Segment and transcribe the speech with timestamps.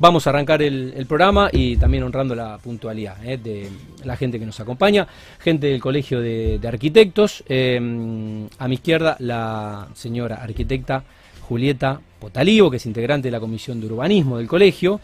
[0.00, 3.68] Vamos a arrancar el, programa y también honrando la puntualidad eh, de
[4.04, 5.08] la gente que nos acompaña,
[5.40, 7.42] gente del Colegio de, Arquitectos.
[7.48, 7.76] Eh,
[8.58, 11.02] a mi izquierda, la señora arquitecta
[11.48, 15.00] Julieta Potalivo, que es integrante de la Comisión de Urbanismo del colegio.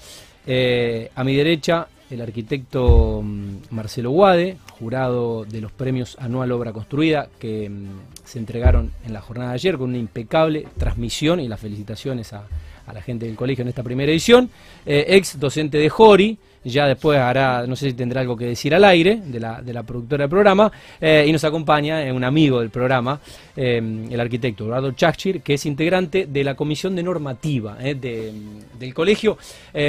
[0.47, 6.73] Eh, a mi derecha, el arquitecto mm, Marcelo Guade, jurado de los premios Anual Obra
[6.73, 7.87] Construida, que mm,
[8.25, 12.45] se entregaron en la jornada de ayer con una impecable transmisión y las felicitaciones a,
[12.93, 14.51] la gente del colegio en esta primera edición.
[14.85, 18.75] Eh, ex docente de Jori, ya después hará, no sé si tendrá algo que decir
[18.75, 22.25] al aire, de la, de la productora del programa, eh, y nos acompaña eh, un
[22.25, 23.21] amigo del programa,
[23.57, 29.39] el arquitecto Eduardo Chachir, que es integrante de la comisión de normativa del colegio.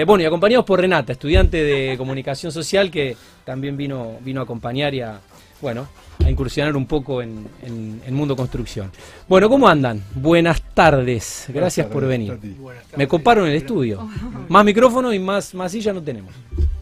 [0.06, 4.94] bueno, y acompañados por Renata, estudiante de comunicación social, que también vino, vino a acompañar
[4.94, 5.20] y a,
[5.62, 5.88] bueno,
[6.24, 7.48] a incursionar un poco en,
[8.06, 8.92] el mundo construcción.
[9.28, 10.04] Bueno, ¿cómo andan?
[10.14, 12.38] Buenas tardes, gracias por venir.
[12.96, 14.08] Me coparon el estudio.
[14.50, 16.34] Más micrófono y más, más silla no tenemos.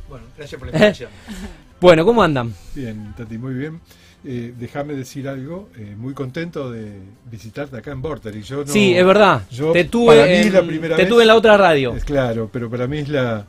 [0.09, 1.09] Bueno, gracias por la invitación.
[1.81, 2.53] bueno, ¿cómo andan?
[2.75, 3.79] Bien, Tati, muy bien.
[4.25, 6.93] Eh, déjame decir algo, eh, muy contento de
[7.29, 8.41] visitarte acá en Border.
[8.41, 9.41] yo sí, es verdad.
[9.73, 11.93] te tuve, en, la primera te tuve en la otra radio.
[11.93, 13.45] Es claro, pero para mí es la,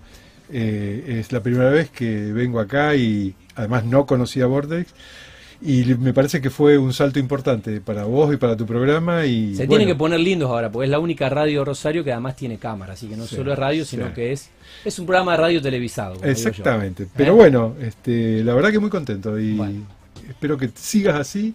[0.50, 4.92] eh, es la primera vez que vengo acá y además no conocía Bordex
[5.64, 9.24] y me parece que fue un salto importante para vos y para tu programa.
[9.24, 12.36] y Se tiene que poner lindos ahora, porque es la única radio Rosario que además
[12.36, 14.50] tiene cámara, así que no solo es radio, sino que es
[14.84, 16.22] es un programa de radio televisado.
[16.22, 17.36] Exactamente, pero ¿Eh?
[17.36, 19.58] bueno, este, la verdad que muy contento y
[20.28, 21.54] espero que sigas así,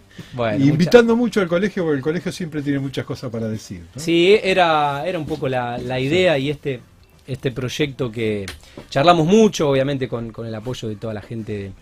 [0.58, 3.82] invitando mucho al colegio, porque el colegio siempre tiene muchas cosas para decir.
[3.94, 6.80] Sí, era, era un poco la, idea y este,
[7.28, 8.46] este proyecto que
[8.88, 11.72] charlamos mucho, obviamente con, con el apoyo de toda la gente de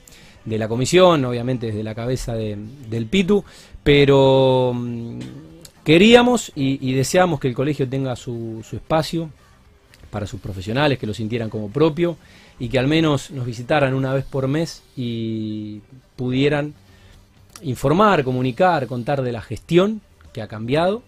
[0.47, 3.44] la comisión, obviamente desde la cabeza del PITU,
[3.83, 5.19] pero mm,
[5.84, 9.30] queríamos y, deseamos que el colegio tenga su, espacio
[10.11, 12.17] para sus profesionales, que lo sintieran como propio
[12.58, 15.80] y que al menos nos visitaran una vez por mes y
[16.17, 16.75] pudieran
[17.62, 20.01] informar, comunicar, contar de la gestión
[20.33, 21.02] que ha cambiado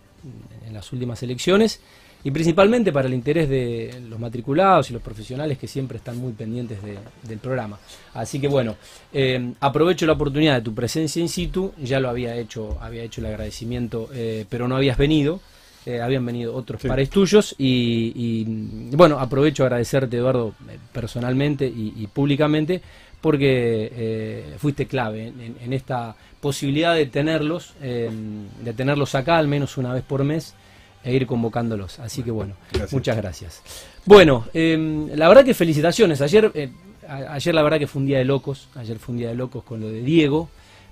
[0.67, 1.81] en las últimas elecciones
[2.23, 6.33] y principalmente para el interés de los matriculados y los profesionales que siempre están muy
[6.33, 7.79] pendientes del programa.
[8.15, 8.77] Así que bueno,
[9.13, 13.21] eh, aprovecho la oportunidad de tu presencia in situ, ya lo había hecho, había hecho
[13.21, 15.41] el agradecimiento, eh, pero no habías venido.
[15.87, 18.45] Eh, habían venido otros pares tuyos y,
[18.93, 20.55] bueno, aprovecho a agradecerte Eduardo
[20.93, 22.83] personalmente y, públicamente
[23.19, 29.95] porque fuiste clave en, en, esta posibilidad de tenerlos, de tenerlos acá al menos una
[29.95, 30.55] vez por mes
[31.03, 31.99] e ir convocándolos.
[31.99, 32.55] Así que bueno,
[32.91, 33.63] muchas gracias.
[34.05, 36.21] Bueno, em, la verdad que felicitaciones.
[36.21, 36.71] Ayer, eh,
[37.09, 38.69] ayer la verdad que fue un día de locos.
[38.75, 40.49] Ayer fue un día de locos con lo de Diego.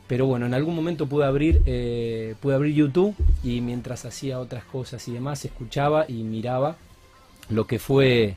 [0.07, 3.15] Pero bueno, en algún momento pude abrir, eh, pude abrir YouTube
[3.45, 6.77] y mientras hacía otras cosas y demás, escuchaba y miraba
[7.51, 8.37] lo que fue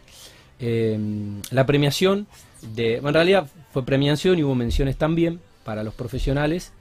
[0.59, 2.28] em, la premiación
[2.76, 2.98] de.
[2.98, 6.74] En realidad fue premiación y hubo menciones también para los profesionales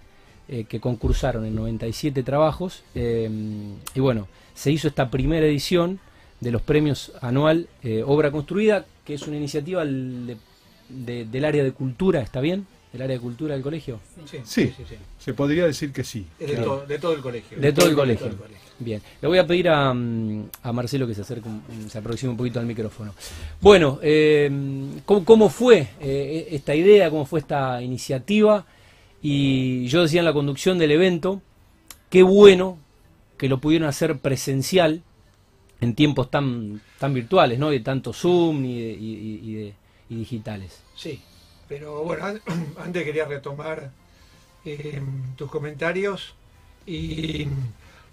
[0.49, 2.83] eh, que concursaron en 97 trabajos.
[2.97, 4.27] Em, y bueno,
[4.60, 6.00] se hizo esta primera edición
[6.41, 12.21] de los premios anual eh, Obra Construida, que es una iniciativa del área de cultura,
[12.21, 12.66] ¿está bien?
[12.93, 14.00] ¿Del área de cultura del colegio?
[14.26, 14.71] Sí, sí,
[15.19, 16.26] se podría decir que sí.
[16.38, 16.56] de,
[16.98, 17.59] todo, el colegio.
[17.59, 18.28] De, todo, el colegio.
[18.78, 21.48] Bien, le voy a pedir a, mm, Marcelo que se acerque,
[21.88, 23.15] se aproxime un poquito al micrófono.
[23.62, 24.50] Bueno, eh,
[25.06, 28.66] ¿cómo, fue eh, esta idea, cómo fue esta iniciativa?
[29.22, 31.41] Y yo decía en la conducción del evento,
[32.10, 32.77] qué bueno
[33.41, 35.03] que lo pudieron hacer presencial
[35.81, 37.71] en tiempos tan, tan virtuales, ¿no?
[37.71, 39.75] De tanto Zoom y, de,
[40.11, 40.83] digitales.
[40.95, 41.23] Sí,
[41.67, 42.39] pero bueno,
[42.84, 43.93] antes quería retomar
[44.67, 45.01] eh,
[45.37, 46.34] tus comentarios
[46.84, 47.49] y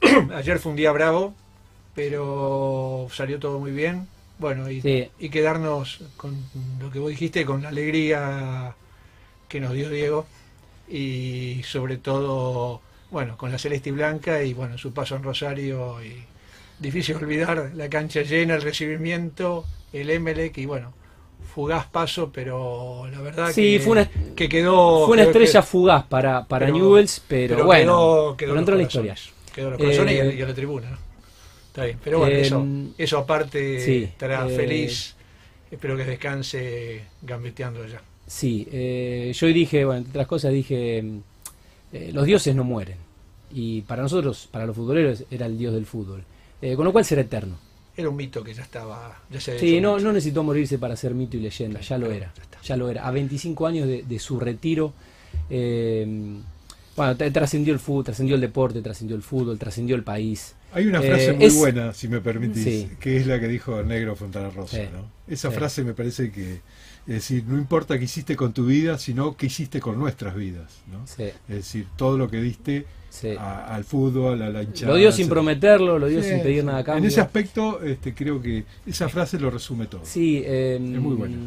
[0.33, 1.33] ayer fue un día bravo,
[1.93, 4.07] pero salió todo muy bien.
[4.39, 6.41] Bueno, y, y quedarnos con
[6.79, 8.75] lo que vos dijiste, con la alegría
[9.49, 10.25] que nos dio Diego
[10.87, 12.79] y sobre todo
[13.09, 16.23] bueno, con la celeste y blanca y bueno, su paso en Rosario y
[16.79, 20.93] difícil olvidar la cancha llena, el recibimiento, el Emelec y bueno,
[21.53, 26.45] fugaz paso, pero la verdad que, fue una, que quedó fue una estrella fugaz para,
[26.45, 29.15] para Newells, pero, bueno, quedó, entró en la historia.
[29.53, 30.97] Quedó en los corazones y, a, la eh, tribuna, ¿no?
[31.67, 35.15] Está bien, pero bueno, eso, em, eso aparte estará eh, feliz.
[35.69, 38.01] Espero que descanse gambeteando allá.
[38.25, 41.03] Sí, eh, yo dije, bueno, entre otras cosas dije
[41.93, 42.97] eh, los dioses no mueren.
[43.51, 46.23] Y para nosotros, para los futboleros, era el dios del fútbol.
[46.61, 47.57] Eh, con lo cual será eterno.
[47.95, 49.19] Era un mito que ya estaba.
[49.31, 52.31] Ya se sí, no, no necesitó morirse para ser mito y leyenda, ya lo era.
[52.63, 53.07] Ya lo era.
[53.07, 54.93] A 25 años de, su retiro.
[55.49, 56.05] Eh,
[56.95, 60.55] bueno, trascendió el fútbol, trascendió el deporte, trascendió el fútbol, trascendió el país.
[60.73, 62.89] Hay una Eh, frase muy es- buena, si me permitís, Sí.
[62.99, 64.77] que es la que dijo Negro Fontana Rosa.
[64.77, 64.83] Sí.
[64.91, 65.09] ¿no?
[65.31, 65.55] Esa Sí.
[65.55, 66.59] frase me parece que,
[67.07, 70.81] es decir, no importa qué hiciste con tu vida, sino qué hiciste con nuestras vidas.
[70.91, 71.07] ¿no?
[71.07, 73.29] Sí, Es decir, todo lo que diste sí.
[73.39, 74.91] a- al fútbol, a la hinchada.
[74.91, 76.65] Lo dio sin prometerlo, lo dio Sí, sin pedir sí.
[76.65, 77.07] nada a En cambio.
[77.09, 80.01] ese aspecto, este, creo que esa frase lo resume todo.
[80.03, 81.37] Sí, eh, Es muy buena.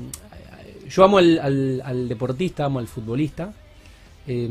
[0.88, 3.52] Yo amo al, al- al deportista, amo al futbolista.
[4.26, 4.48] Eh,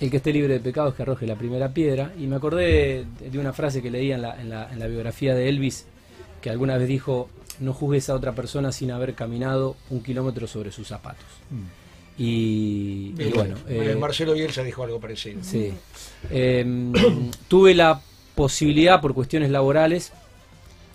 [0.00, 2.12] el que esté libre de pecados que arroje la primera piedra.
[2.18, 4.86] Y me acordé de, de una frase que leía en la, en, la, en la
[4.86, 5.86] biografía de Elvis,
[6.40, 7.28] que alguna vez dijo,
[7.60, 11.24] no juzgues a otra persona sin haber caminado un kilómetro sobre sus zapatos.
[11.50, 12.20] Mm.
[12.20, 15.40] Y, bueno, eh, Marcelo Bielsa dijo algo parecido.
[15.42, 15.72] Sí.
[16.30, 16.64] Eh,
[17.48, 18.00] tuve la
[18.34, 20.12] posibilidad, por cuestiones laborales,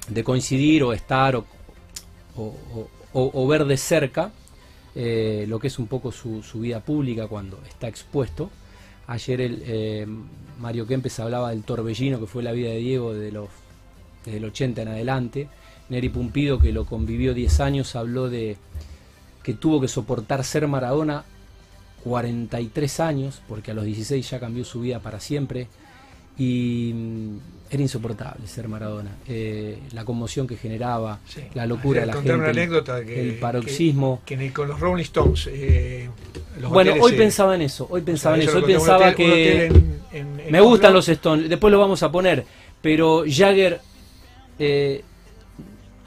[0.10, 1.46] de coincidir o estar o,
[2.36, 2.56] o-
[3.14, 4.32] o- o ver de cerca
[4.96, 8.50] eh, lo que es un poco su, su vida pública cuando está expuesto.
[9.08, 10.08] Ayer el, eh,
[10.60, 13.48] Mario Kempes hablaba del torbellino que fue la vida de Diego de los,
[14.26, 15.48] desde el 80 en adelante.
[15.90, 18.58] Neri Pumpido, que lo convivió 10 años, habló de
[19.44, 21.24] que tuvo que soportar ser Maradona
[22.04, 25.68] 43 años, porque a los 16 ya cambió su vida para siempre.
[26.38, 27.38] Y mm,
[27.70, 29.12] era insoportable ser Maradona.
[29.28, 31.42] Eh, la conmoción que generaba, Sí.
[31.54, 34.22] la locura de la gente, una anécdota que, el paroxismo.
[34.26, 35.48] Que, con los Rolling Stones.
[35.52, 36.10] eh,
[36.60, 38.98] los bueno, hoteles hoy pensaba en eso, hoy pensaba o sea, en eso, hoy pensaba
[39.10, 39.26] hotel- que
[39.70, 42.46] hotel en- en- en me gustan los Stones, después lo vamos a poner,
[42.82, 43.80] pero Jagger
[44.60, 45.04] eh,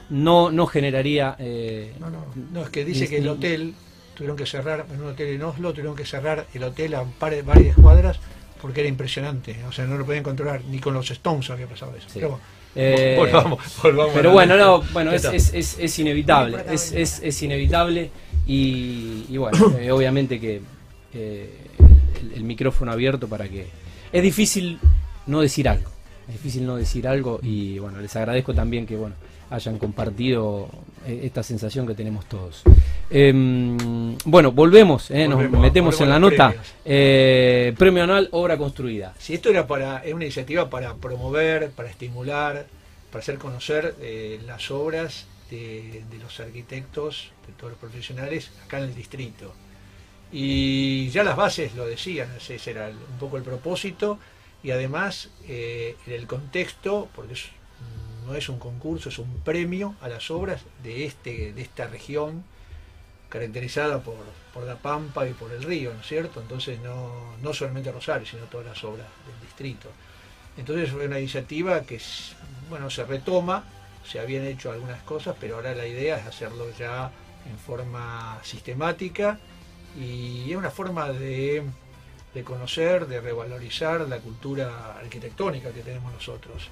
[0.09, 1.35] no, no generaría...
[1.39, 3.73] eh, No, no, no, es que dice ni- que el hotel
[4.15, 7.11] tuvieron que cerrar, en un hotel en Oslo, tuvieron que cerrar el hotel a un
[7.11, 8.19] par de, varias cuadras
[8.61, 9.55] porque era impresionante.
[9.67, 12.07] O sea, no lo podían controlar, ni con los Stones había pasado eso.
[12.09, 12.15] Sí.
[12.15, 12.43] Pero bueno,
[12.75, 17.43] eh, volvamos, volvamos Pero bueno, no, bueno, ¿Qué es, es, es, es inevitable, es, es
[17.43, 18.09] inevitable
[18.47, 20.61] y, y bueno, eh, obviamente que
[21.13, 21.49] eh,
[22.21, 23.67] el, el micrófono abierto para que...
[24.11, 24.79] Es difícil
[25.25, 25.89] no decir algo,
[26.27, 29.15] es difícil no decir algo y bueno, les agradezco también que bueno
[29.49, 30.67] hayan compartido
[31.05, 32.63] eh, esta sensación que tenemos todos.
[33.09, 36.53] Em, bueno, volvemos, eh, nos metemos en la nota.
[36.85, 39.13] Eh, premio anual, obra construida.
[39.17, 42.65] Si esto era para, es una iniciativa para promover, para estimular,
[43.11, 48.79] para hacer conocer eh, las obras de, de los arquitectos, de todos los profesionales acá
[48.79, 49.53] en el distrito.
[50.31, 54.19] Y ya las bases lo decían, ese era un poco el propósito
[54.61, 57.45] y además eh, en el contexto, porque es-
[58.27, 62.43] no es un concurso, es un premio a las obras de, este, de esta región
[63.29, 64.15] caracterizada por,
[64.53, 66.41] por la Pampa y por el río, ¿no es cierto?
[66.41, 69.89] Entonces no, no solamente Rosario, sino todas las obras del distrito.
[70.57, 72.01] Entonces fue una iniciativa que
[72.69, 73.63] bueno, se retoma,
[74.05, 77.11] se habían hecho algunas cosas, pero ahora la idea es hacerlo ya
[77.49, 79.39] en forma sistemática
[79.97, 81.63] y es una forma de,
[82.33, 86.69] de conocer, de revalorizar la cultura arquitectónica que tenemos nosotros.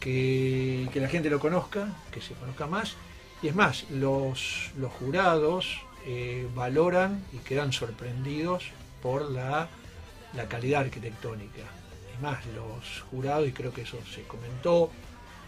[0.00, 2.96] Que, la gente lo conozca, que se conozca más.
[3.42, 8.64] Y es más, los, los jurados eh, valoran y quedan sorprendidos
[9.02, 9.68] por la,
[10.34, 11.62] la calidad arquitectónica.
[12.14, 14.90] Es más, los jurados, y creo que eso se comentó,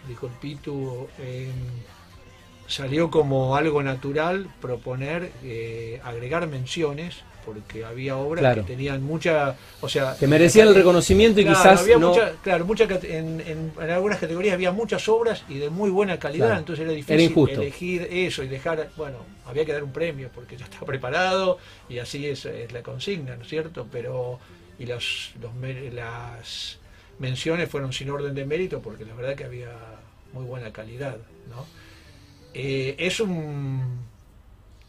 [0.09, 1.51] dijo el Pitu, eh,
[2.67, 8.62] salió como algo natural proponer eh, agregar menciones porque había obras Claro.
[8.65, 12.09] que tenían mucha, o sea, Que merecían el reconocimiento y Claro, quizás había no...
[12.11, 16.19] mucha- claro, mucha en, en- en algunas categorías había muchas obras y de muy buena
[16.19, 16.61] calidad, Claro.
[16.61, 20.65] entonces era difícil elegir eso y dejar, bueno, había que dar un premio porque ya
[20.65, 21.58] estaba preparado
[21.89, 23.87] y así es, es la consigna, ¿no es cierto?
[23.93, 24.39] Pero,
[24.79, 26.79] y los, los me- las
[27.19, 29.69] menciones fueron sin orden de mérito porque la verdad que había
[30.32, 31.17] muy buena calidad,
[31.51, 31.67] ¿no?
[32.55, 33.82] Eh, es un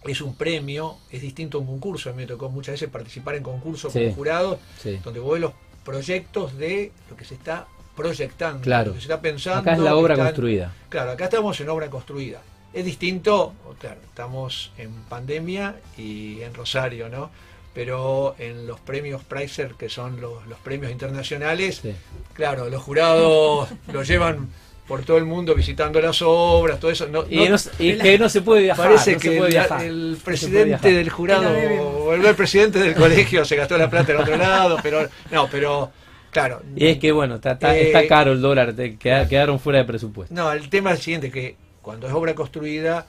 [0.05, 2.09] es un premio, es distinto a un concurso.
[2.09, 3.99] A mí me tocó muchas veces participar en concursos Sí.
[4.03, 4.99] como jurado, Sí.
[5.03, 5.53] donde vos ves los
[5.85, 8.87] proyectos de lo que se está proyectando, Claro.
[8.87, 9.59] lo que se está pensando.
[9.61, 10.73] Acá es la obra están- construida.
[10.89, 12.41] Claro, acá estamos en obra construida.
[12.73, 17.29] Es distinto, claro, estamos en pandemia y en Rosario, ¿no?
[17.75, 21.93] Pero en los premios Pricer, que son los, los premios internacionales, Sí.
[22.33, 24.49] claro, los jurados lo llevan
[24.87, 27.07] por todo el mundo visitando las obras, todo eso.
[27.07, 28.85] No, Y, no- que no se puede viajar.
[28.87, 29.81] Parece no se que puede el, viajar.
[29.83, 30.91] el No se puede presidente viajar.
[30.91, 34.77] del jurado o el, el presidente del colegio se gastó la plata en otro lado,
[34.83, 35.91] pero no, pero
[36.31, 36.61] claro.
[36.75, 39.79] Y es que bueno, está, está- Eh, está caro el dólar, te- queda- quedaron fuera
[39.79, 40.33] de presupuesto.
[40.35, 43.07] No, el tema es el siguiente, que cuando es obra construida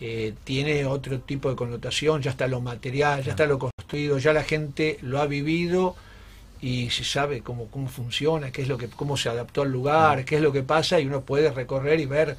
[0.00, 4.32] eh, tiene otro tipo de connotación, ya está lo material, ya está lo construido, ya
[4.32, 5.94] la gente lo ha vivido
[6.60, 10.24] y se sabe cómo, cómo funciona, qué es lo que, cómo se adaptó al lugar,
[10.24, 12.36] qué es lo que pasa, y uno puede recorrer y ver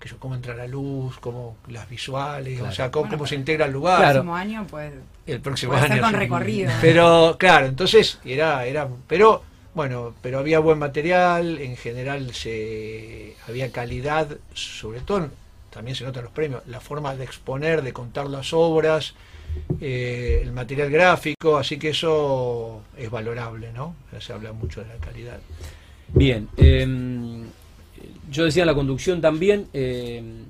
[0.00, 2.72] que yo, cómo entra la luz, cómo las visuales, Claro.
[2.72, 4.00] o sea, cómo, Bueno, cómo se integra al lugar.
[4.02, 4.92] El próximo año, pues.
[5.26, 6.02] El próximo Puede ser año.
[6.02, 6.72] con recorrido.
[6.80, 13.70] Pero claro, entonces era, era, pero Bueno, pero había buen material, en general se había
[13.70, 15.28] calidad, sobre todo
[15.70, 19.14] también se notan los premios, la forma de exponer, de contar las obras,
[19.80, 23.94] eh, el material gráfico, así que eso es valorable, ¿no?
[24.18, 25.38] Se habla mucho de la calidad.
[26.12, 27.44] Bien, em,
[28.30, 30.44] yo decía en la conducción también, em,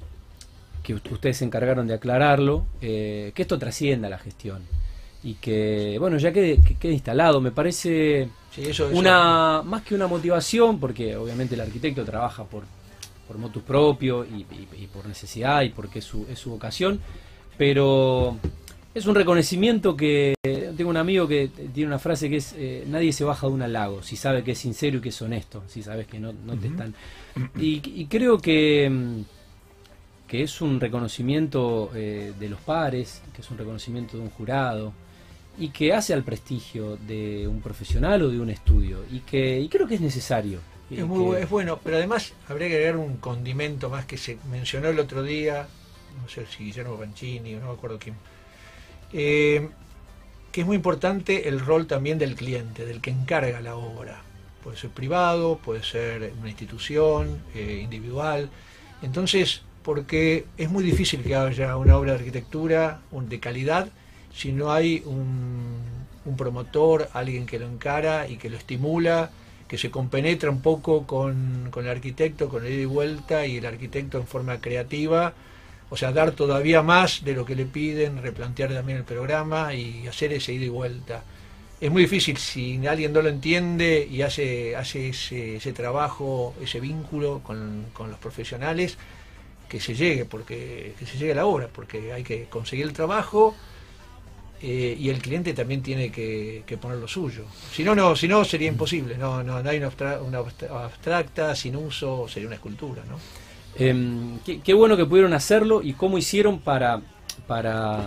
[0.82, 4.62] que ustedes se encargaron de aclararlo, eh, que esto trascienda la gestión
[5.22, 8.28] y que, bueno, ya quede, quede instalado, me parece
[8.92, 12.64] una más que una motivación, porque obviamente el arquitecto trabaja por,
[13.28, 14.44] por motus propio y,
[14.92, 17.00] por necesidad y porque es su, es su vocación,
[17.58, 18.38] pero
[18.94, 20.34] es un reconocimiento que
[20.76, 23.72] tengo un amigo que tiene una frase que es eh, nadie se baja de un
[23.72, 26.68] lago si sabe que es sincero y que es honesto, si sabes que no, te
[26.68, 26.94] están...
[27.58, 29.20] Y, creo que, mm,
[30.26, 34.92] que es un reconocimiento eh, de los pares, que es un reconocimiento de un jurado
[35.58, 39.68] y que hace al prestigio de un profesional o de un estudio y que y
[39.68, 40.60] creo que es necesario.
[40.90, 44.88] Es, muy, es bueno, pero además habría que agregar un condimento más que se mencionó
[44.88, 45.68] el otro día,
[46.20, 48.16] no sé si Guillermo Banchini, no me acuerdo quién
[49.12, 49.68] eh,
[50.52, 54.22] que es muy importante el rol también del cliente, del que encarga la obra.
[54.62, 58.50] Puede ser privado, puede ser una institución, eh, individual.
[59.02, 63.88] Entonces, porque es muy difícil que haya una obra de arquitectura de calidad
[64.34, 65.78] si no hay un,
[66.24, 69.30] un, promotor, alguien que lo encara y que lo estimula,
[69.66, 73.56] que se compenetra un poco con, con el arquitecto, con el ida y vuelta y
[73.56, 75.34] el arquitecto en forma creativa
[75.90, 80.06] o sea, dar todavía más de lo que le piden, replantear también el programa y
[80.06, 81.24] hacer ese ida y vuelta.
[81.80, 87.40] Es muy difícil si alguien no lo entiende y hace, hace ese, trabajo, ese vínculo
[87.42, 88.98] con, los profesionales,
[89.68, 92.92] que se llegue, porque que se llegue a la obra, porque hay que conseguir el
[92.92, 93.56] trabajo
[94.62, 97.44] eh, y el cliente también tiene que, poner lo suyo.
[97.72, 99.16] Si no, no, si no sería imposible.
[99.16, 103.16] No, no, no hay una, una abstracta, sin uso, sería una escultura, ¿no?
[103.76, 107.00] Em, qué, bueno que pudieron hacerlo y cómo hicieron para,
[107.46, 108.04] para,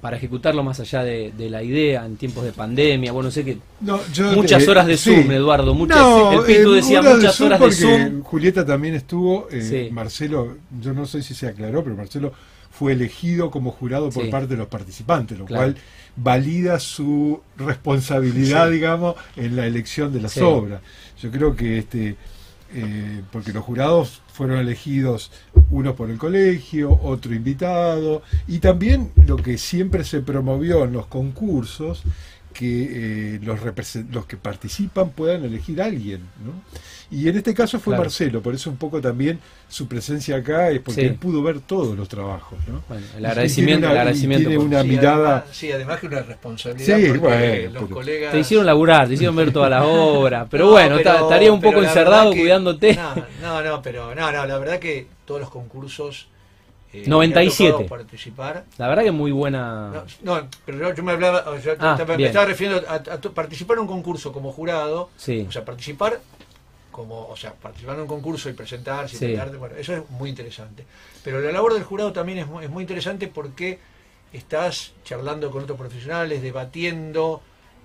[0.00, 3.12] para ejecutarlo más allá de, la idea en tiempos de pandemia.
[3.12, 3.58] Bueno, sé que
[4.34, 5.74] muchas horas de Zoom, Eduardo.
[5.74, 8.22] Muchas, el Pitu eh, decía muchas horas de Zoom.
[8.22, 9.48] Julieta también estuvo.
[9.50, 12.32] Eh, Marcelo, yo no sé si se aclaró, pero Marcelo
[12.70, 15.76] fue elegido como jurado por parte de los participantes, lo cual
[16.16, 20.80] valida su responsabilidad, digamos, en la elección de las obras.
[21.20, 22.16] Yo creo que este
[22.74, 25.30] eh, porque los jurados fueron elegidos
[25.70, 31.06] uno por el colegio, otro invitado, y también lo que siempre se promovió en los
[31.06, 32.02] concursos
[32.56, 33.60] que eh, los,
[34.10, 36.20] los que participan puedan elegir a alguien.
[36.42, 36.52] ¿no?
[37.10, 40.80] Y en este caso fue Marcelo, por eso un poco también su presencia acá es
[40.80, 42.58] porque él pudo ver todos los trabajos.
[42.66, 42.82] ¿no?
[42.88, 43.80] Bueno, el agradecimiento.
[43.80, 45.46] Tiene una, el agradecimiento tiene una mirada.
[45.52, 46.96] sí, además que una responsabilidad.
[46.98, 48.32] Sí, bueno, los colegas...
[48.32, 50.48] Te hicieron laburar, te hicieron ver todas las obras.
[50.50, 52.94] Pero bueno, estaría un poco encerrado cuidándote.
[52.94, 56.28] No, no, no, pero no, no, la verdad que todos los concursos
[56.92, 57.82] 97.
[57.82, 58.64] Eh, participar.
[58.78, 60.04] La verdad que muy buena.
[60.22, 61.44] No, pero yo me hablaba,
[61.78, 66.20] ah, me estaba refiriendo a, participar en un concurso como jurado, o sea, participar
[66.90, 70.84] como, o sea, participar en un concurso y presentarse, bueno, eso es muy interesante.
[71.22, 73.78] Pero la labor del jurado también es muy, es muy interesante porque
[74.32, 77.42] estás charlando con otros profesionales, debatiendo,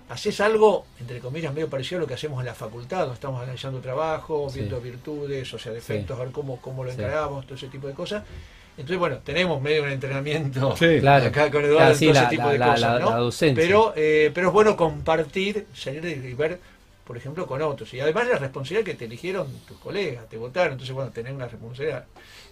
[0.08, 3.80] haces algo, entre comillas, medio parecido a lo que hacemos en la facultad, estamos analizando
[3.80, 7.86] trabajo, viendo virtudes, o sea, defectos, a ver cómo, cómo lo encaramos, todo ese tipo
[7.88, 8.22] de cosas.
[8.76, 11.26] Entonces, bueno, tenemos medio un entrenamiento claro.
[11.26, 13.30] acá con Eduardo, todo ese tipo de cosas, ¿no?
[13.54, 16.58] Pero, eh, pero es bueno compartir, salir y ver,
[17.04, 17.92] por ejemplo, con otros.
[17.92, 21.48] Y además la responsabilidad que te eligieron tus colegas, te votaron, entonces, bueno, tener una
[21.48, 22.06] responsabilidad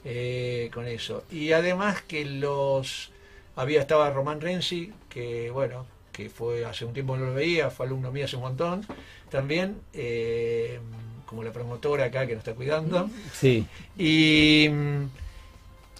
[0.04, 1.24] eh, con eso.
[1.30, 3.10] Y además que los...
[3.56, 7.86] Había, estaba Román Renzi, que, bueno, que fue hace un tiempo no lo veía, fue
[7.86, 8.86] alumno mío hace un montón,
[9.30, 10.78] también, eh,
[11.26, 13.08] como la promotora acá que nos está cuidando.
[13.32, 13.66] Sí.
[13.98, 14.68] Y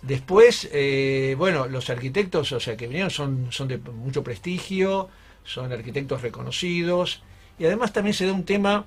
[0.02, 5.08] Después, eh, bueno, los arquitectos, o sea, que vinieron son, son de mucho prestigio,
[5.44, 7.22] son arquitectos reconocidos,
[7.58, 8.86] y además también se da un tema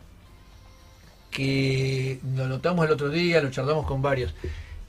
[1.29, 4.33] que lo notamos el otro día, lo charlamos con varios.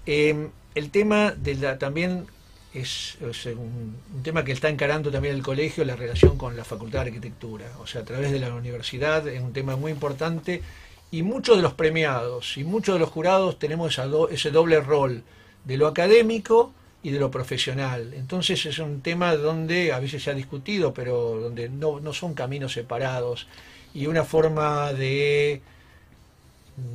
[0.07, 2.27] Em, el tema de la, también
[2.73, 7.09] es, un, tema que está encarando también el colegio, la relación con la Facultad de
[7.11, 10.63] Arquitectura, o sea, a través de la universidad, es un tema muy importante,
[11.11, 15.23] y muchos de los premiados y muchos de los jurados tenemos esa ese doble rol
[15.65, 18.15] de lo académico y de lo profesional.
[18.15, 22.35] Entonces es un tema donde a veces se ha discutido, pero donde no, no son
[22.35, 23.47] caminos separados.
[23.93, 25.61] Y una forma de,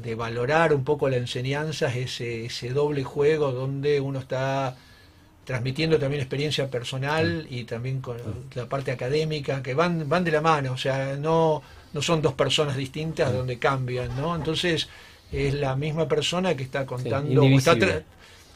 [0.03, 4.75] de valorar un poco la enseñanza es ese, ese doble juego donde uno está
[5.45, 8.17] transmitiendo también experiencia personal y también con
[8.53, 12.35] la parte académica, que van, van de la mano, o sea, no, no son dos
[12.35, 14.35] personas distintas donde cambian, ¿no?
[14.35, 14.89] Entonces
[15.31, 17.75] es la misma persona que está contando, está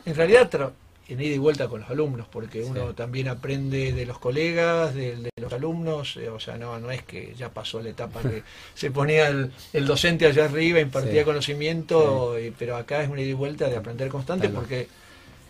[0.05, 0.73] en realidad
[1.09, 5.31] en ida y vuelta con los alumnos, porque uno también aprende de los colegas, de,
[5.35, 8.43] los alumnos, eh, o sea, no, no es que ya pasó la etapa que
[8.73, 9.51] se ponía el,
[9.85, 14.47] docente allá arriba, impartía conocimiento, pero acá es una ida y vuelta de aprender constante
[14.49, 14.87] porque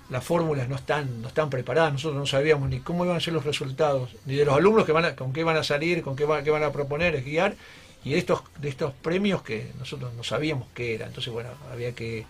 [0.10, 3.34] las fórmulas no están, no están preparadas, nosotros no sabíamos ni cómo iban a ser
[3.34, 6.16] los resultados, ni de los alumnos que van a, con qué van a salir, con
[6.16, 7.56] qué van, qué van a proponer, es guiar,
[8.04, 11.06] y de estos, de estos premios que nosotros no sabíamos qué era.
[11.08, 12.26] Entonces, bueno, había que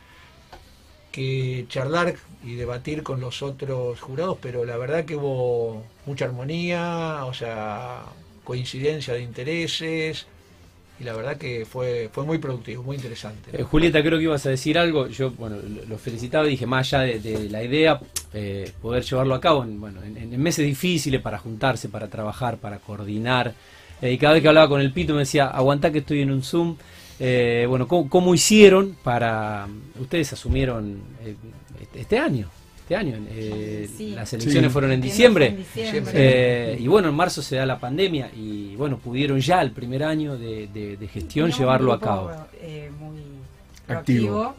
[1.13, 7.19] que charlar y debatir con los otros jurados, pero la verdad que hubo mucha armonía,
[7.25, 8.01] o sea,
[8.43, 10.25] coincidencia de intereses,
[10.99, 13.51] y la verdad que fue, fue muy productivo, muy interesante.
[13.53, 17.19] Eh, Julieta, creo que ibas a decir algo, yo bueno, lo felicitaba, dije, más allá
[17.19, 17.99] de, la idea,
[18.33, 22.79] eh, poder llevarlo a cabo en, bueno, en, meses difíciles para juntarse, para trabajar, para
[22.79, 23.53] coordinar,
[24.01, 26.31] eh, y cada vez que hablaba con el Pito me decía, aguantá que estoy en
[26.31, 26.75] un Zoom,
[27.19, 29.67] eh, bueno, ¿cómo, hicieron para...
[29.99, 31.35] Ustedes asumieron eh,
[31.81, 35.57] este, este año, este año, eh, las elecciones fueron en diciembre,
[36.77, 40.37] y bueno, en marzo se da la pandemia y bueno, pudieron ya el primer año
[40.37, 42.31] de, gestión llevarlo a cabo.
[42.99, 43.21] muy
[43.87, 44.55] activo.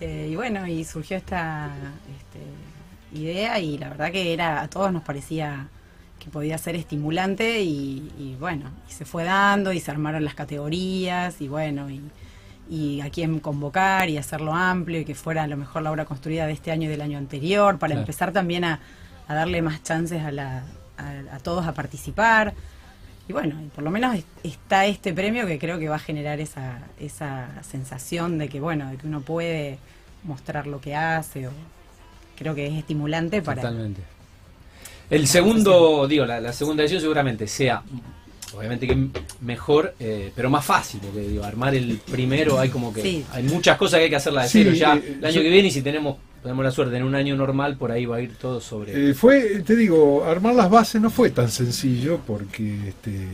[0.00, 1.72] y bueno, y surgió esta
[2.18, 5.68] este, idea y la verdad que era a todos nos parecía
[6.24, 11.42] que podía ser estimulante y, bueno, y se fue dando y se armaron las categorías
[11.42, 12.00] y bueno, y,
[12.70, 16.06] y a quién convocar y hacerlo amplio y que fuera a lo mejor la obra
[16.06, 18.80] construida de este año y del año anterior para empezar también a,
[19.28, 20.64] darle más chances a, la,
[20.96, 22.54] a, todos a participar.
[23.28, 26.78] Y bueno, por lo menos está este premio que creo que va a generar esa,
[26.98, 29.78] esa sensación de que, bueno, de que uno puede
[30.22, 31.52] mostrar lo que hace o
[32.36, 34.13] creo que es estimulante para, Totalmente.
[35.10, 37.82] El segundo, digo, la, segunda edición seguramente sea,
[38.56, 39.08] obviamente que
[39.40, 43.76] mejor, eh, pero más fácil, porque digo, armar el primero hay como que hay muchas
[43.76, 44.96] cosas que hay que hacerla de cero ya.
[44.96, 47.78] eh, el año que viene y si tenemos tenemos la suerte en un año normal
[47.78, 51.08] por ahí va a ir todo sobre eh, fue te digo armar las bases no
[51.08, 53.26] fue tan sencillo porque este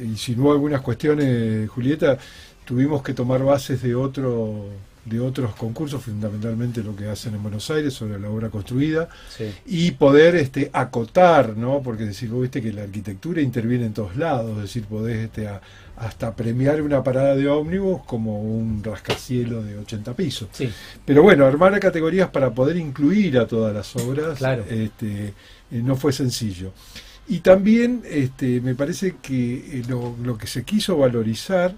[0.00, 2.18] insinuó algunas cuestiones Julieta.
[2.64, 4.66] Tuvimos que tomar bases de otro
[5.04, 9.08] de otros concursos, fundamentalmente lo que hacen en Buenos Aires sobre la obra construida,
[9.66, 11.82] y poder este, acotar, ¿no?
[11.82, 15.48] porque decir, vos viste que la arquitectura interviene en todos lados, es decir, podés este,
[15.96, 20.48] hasta premiar una parada de ómnibus como un rascacielos de 80 pisos.
[21.04, 25.32] Pero bueno, armar categorías para poder incluir a todas las obras este, eh,
[25.70, 26.72] no fue sencillo.
[27.28, 31.76] Y también este, me parece que eh, lo, lo que se quiso valorizar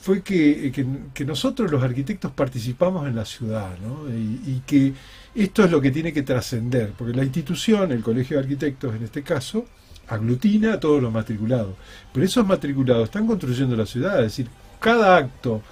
[0.00, 0.72] fue que,
[1.12, 4.08] que, nosotros los arquitectos participamos en la ciudad, ¿no?
[4.08, 4.94] y, que
[5.34, 9.04] esto es lo que tiene que trascender, porque la institución, el Colegio de Arquitectos en
[9.04, 9.66] este caso,
[10.08, 11.74] aglutina a todos los matriculados,
[12.14, 14.48] pero esos matriculados están construyendo la ciudad, es decir,
[14.80, 15.62] cada acto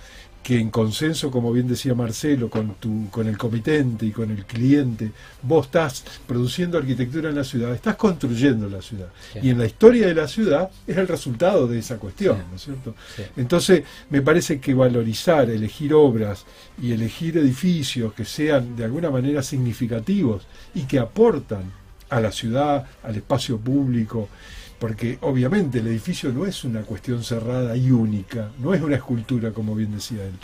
[0.43, 4.47] que en consenso, como bien decía Marcelo, con, tu, con el comitente y con el
[4.47, 5.11] cliente,
[5.43, 9.09] vos estás produciendo arquitectura en la ciudad, estás construyendo la ciudad.
[9.43, 12.63] Y en la historia de la ciudad es el resultado de esa cuestión, ¿no es
[12.63, 12.95] cierto?
[13.37, 16.45] Entonces, me parece que valorizar, elegir obras
[16.81, 21.73] y elegir edificios que sean de alguna manera significativos y que aportan
[22.09, 24.29] a la ciudad, al espacio público,
[24.79, 29.51] porque obviamente el edificio no es una cuestión cerrada y única, no es una escultura,
[29.51, 30.35] como bien decía él.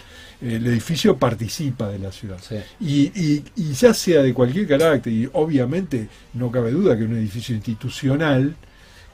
[0.41, 2.39] El edificio participa de la ciudad.
[2.81, 7.17] Y, y, y, ya sea de cualquier carácter, y obviamente no cabe duda que un
[7.17, 8.57] edificio institucional,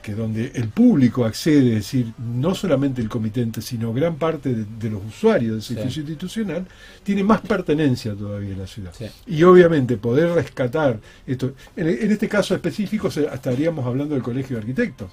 [0.03, 4.91] que donde el público accede, es decir, no solamente el comitente, sino gran parte de,
[4.91, 6.67] los usuarios de ese edificio institucional,
[7.03, 8.93] tiene más pertenencia todavía en la ciudad.
[9.27, 14.63] Y obviamente poder rescatar esto, en, en este caso específico estaríamos hablando del Colegio de
[14.63, 15.11] Arquitectos,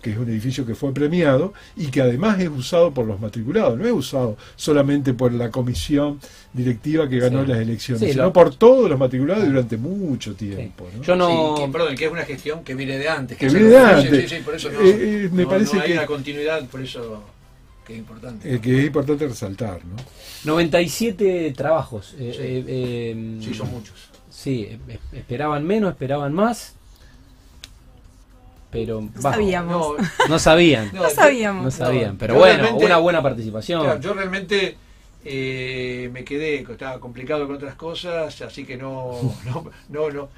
[0.00, 3.78] que es un edificio que fue premiado y que además es usado por los matriculados,
[3.78, 6.20] no es usado solamente por la comisión
[6.52, 9.46] directiva que ganó las elecciones, sino por todos los matriculados ah.
[9.46, 10.88] durante mucho tiempo.
[11.02, 11.70] Yo no...
[11.70, 13.38] perdón, que es una gestión que viene de antes.
[13.38, 14.30] Que, viene de antes.
[14.30, 17.22] Sí, por eso no, eh, eh, me parece hay que, una continuidad, por eso
[17.86, 18.54] que es importante.
[18.54, 19.84] Eh, que es importante resaltar.
[19.84, 19.96] ¿no?
[20.44, 22.14] 97 trabajos.
[22.18, 24.10] sí, son muchos.
[24.30, 24.78] Sí,
[25.12, 26.74] esperaban menos, esperaban más
[28.70, 29.96] pero no sabíamos.
[30.28, 30.90] No, sabían.
[30.92, 31.64] No, sabíamos.
[31.64, 34.00] No sabían, pero bueno, una buena participación.
[34.00, 34.76] yo realmente
[35.24, 40.28] eh, me quedé, estaba complicado con otras cosas, así que no, no, no, no,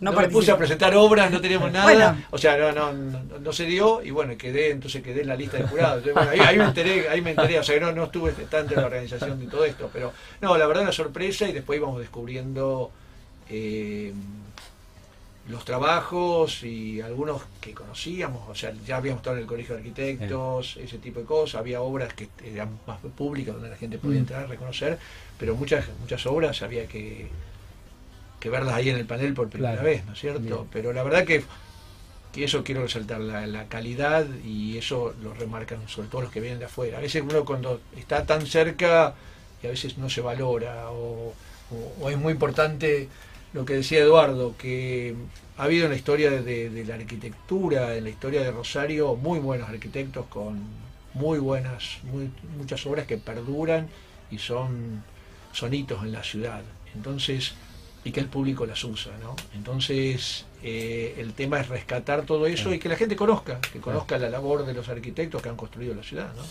[0.00, 3.66] no, me puse a presentar obras, no teníamos nada, o sea, no, no, no, se
[3.66, 6.02] dio y bueno, quedé, entonces quedé en la lista de jurados.
[6.16, 9.38] ahí, me enteré, ahí me enteré, o sea, no, no estuve tanto en la organización
[9.38, 12.90] de todo esto, pero no, la verdad una sorpresa y después íbamos descubriendo
[13.48, 14.12] eh,
[15.48, 19.80] los trabajos y algunos que conocíamos, o sea, ya habíamos estado en el colegio de
[19.80, 24.16] arquitectos, ese tipo de cosas, había obras que eran más públicas donde la gente podía
[24.16, 24.22] mm.
[24.22, 24.98] entrar reconocer,
[25.38, 27.28] pero muchas muchas obras había que,
[28.40, 30.66] que verlas ahí en el panel por primera vez, ¿no es cierto?
[30.72, 31.44] Pero la verdad que,
[32.32, 36.40] que eso quiero resaltar, la, la, calidad y eso lo remarcan sobre todo los que
[36.40, 36.98] vienen de afuera.
[36.98, 39.14] A veces uno cuando está tan cerca
[39.62, 41.34] y a veces no se valora o,
[42.00, 43.08] o es muy importante
[43.56, 45.14] lo que decía Eduardo, que
[45.56, 49.70] ha habido en la historia de, la arquitectura, en la historia de Rosario, muy buenos
[49.70, 50.60] arquitectos con
[51.14, 52.00] muy buenas,
[52.58, 53.88] muchas obras que perduran
[54.30, 55.02] y son
[55.52, 56.60] sonitos en la ciudad.
[56.94, 57.54] Entonces,
[58.04, 59.34] y que el público las usa, ¿no?
[59.54, 64.18] Entonces, eh, el tema es rescatar todo eso y que la gente conozca, que conozca
[64.18, 66.42] la labor de los arquitectos que han construido la ciudad, ¿no?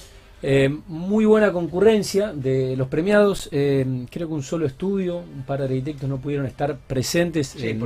[0.44, 3.50] Eh, muy buena concurrencia de los premiados.
[3.52, 7.56] Eh, creo que un solo estudio, un par de arquitectos no pudieron estar presentes.
[7.56, 7.78] Eh,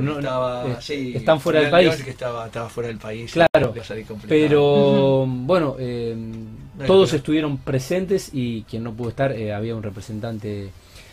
[1.14, 1.96] están fuera del país.
[2.02, 3.32] Que estaba, estaba, fuera del país.
[3.32, 3.72] Claro.
[4.28, 5.76] Pero bueno,
[6.86, 10.70] todos estuvieron presentes y quien no pudo estar, había un representante.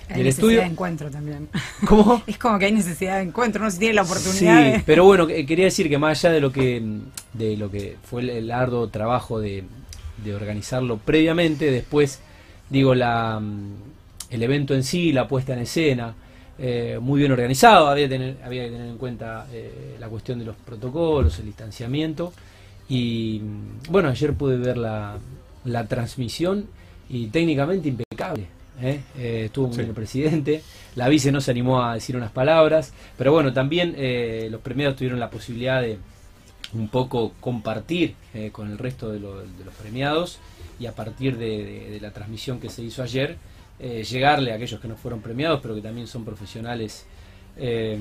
[0.10, 1.50] Hay del necesidad de encuentro también.
[1.86, 2.24] ¿Cómo?
[2.28, 4.76] es como que hay necesidad de encuentro, no se tiene la oportunidad.
[4.76, 6.82] Sí, pero bueno, quería decir que más allá de lo que
[7.34, 9.66] de lo que fue el arduo trabajo de,
[10.24, 12.20] de organizarlo previamente, después
[12.70, 13.76] digo la mm,
[14.30, 16.14] el evento en sí, la puesta en escena,
[16.60, 20.46] eh, muy bien organizado, había, tener, había que tener en cuenta eh, la cuestión de
[20.46, 22.34] los protocolos, el distanciamiento
[22.90, 25.18] y mm, bueno, ayer pude ver la,
[25.66, 26.66] la transmisión
[27.10, 28.48] y técnicamente impecable.
[28.80, 29.02] ¿eh?
[29.46, 30.62] estuvo muy bien el presidente,
[30.96, 33.96] la vice no se animó a decir unas palabras, pero bueno, también
[34.52, 35.98] los premiados tuvieron la posibilidad de,
[36.74, 39.44] un poco compartir eh, con el resto de, los
[39.82, 40.40] premiados
[40.80, 43.38] y a partir de, la transmisión que se hizo ayer,
[43.80, 47.06] eh, llegarle a aquellos que no fueron premiados, pero que también son profesionales
[47.58, 47.98] eh,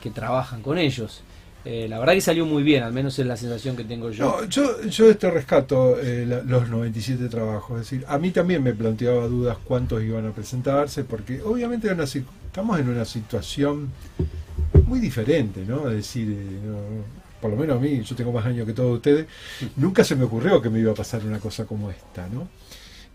[0.00, 1.22] que trabajan con ellos.
[1.64, 4.44] la verdad que salió muy bien, al menos es la sensación que tengo yo.
[4.48, 5.96] yo, yo este rescato
[6.46, 11.04] los 97 trabajos, es decir, a mí también me planteaba dudas cuántos iban a presentarse,
[11.04, 13.90] porque obviamente estamos en una situación
[14.86, 15.88] muy diferente, ¿no?
[15.88, 16.36] Es decir,
[17.40, 19.26] por lo menos a mí, yo tengo más años que todos ustedes,
[19.76, 22.48] nunca se me ocurrió que me iba a pasar una cosa como esta, ¿no?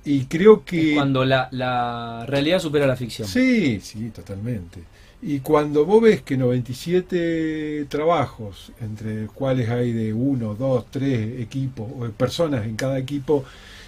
[0.03, 0.93] Y creo que...
[0.93, 3.27] cuando la, la realidad supera la ficción.
[3.27, 4.81] Sí, sí, totalmente.
[5.21, 11.87] Y cuando vos ves que 97 trabajos, entre cuales hay de uno, dos, tres equipos,
[11.99, 13.43] o personas en cada equipo,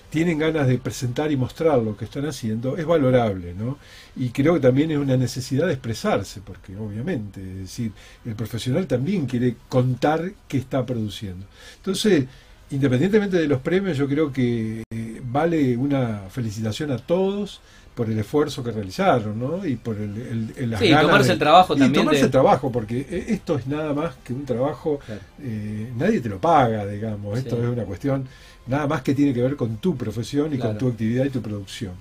[0.10, 3.78] tienen ganas de presentar y mostrar lo que están haciendo, es valorable, ¿no?
[4.16, 7.92] Y creo que también es una necesidad de expresarse, porque obviamente, es decir,
[8.26, 11.46] el profesional también quiere contar qué está produciendo.
[11.78, 12.26] Entonces,
[12.72, 17.62] independientemente de los premios, yo creo que eh, vale una felicitación a todos
[17.94, 19.66] por el esfuerzo que realizaron, ¿no?
[19.66, 21.94] Y por el, el, sí, tomarse el trabajo también.
[21.94, 25.00] tomarse el trabajo, porque eh, esto es nada más que un trabajo,
[25.42, 28.28] eh, nadie te lo paga, digamos, esto es una cuestión
[28.68, 31.42] nada más que tiene que ver con tu profesión y con tu actividad y tu
[31.42, 31.94] producción.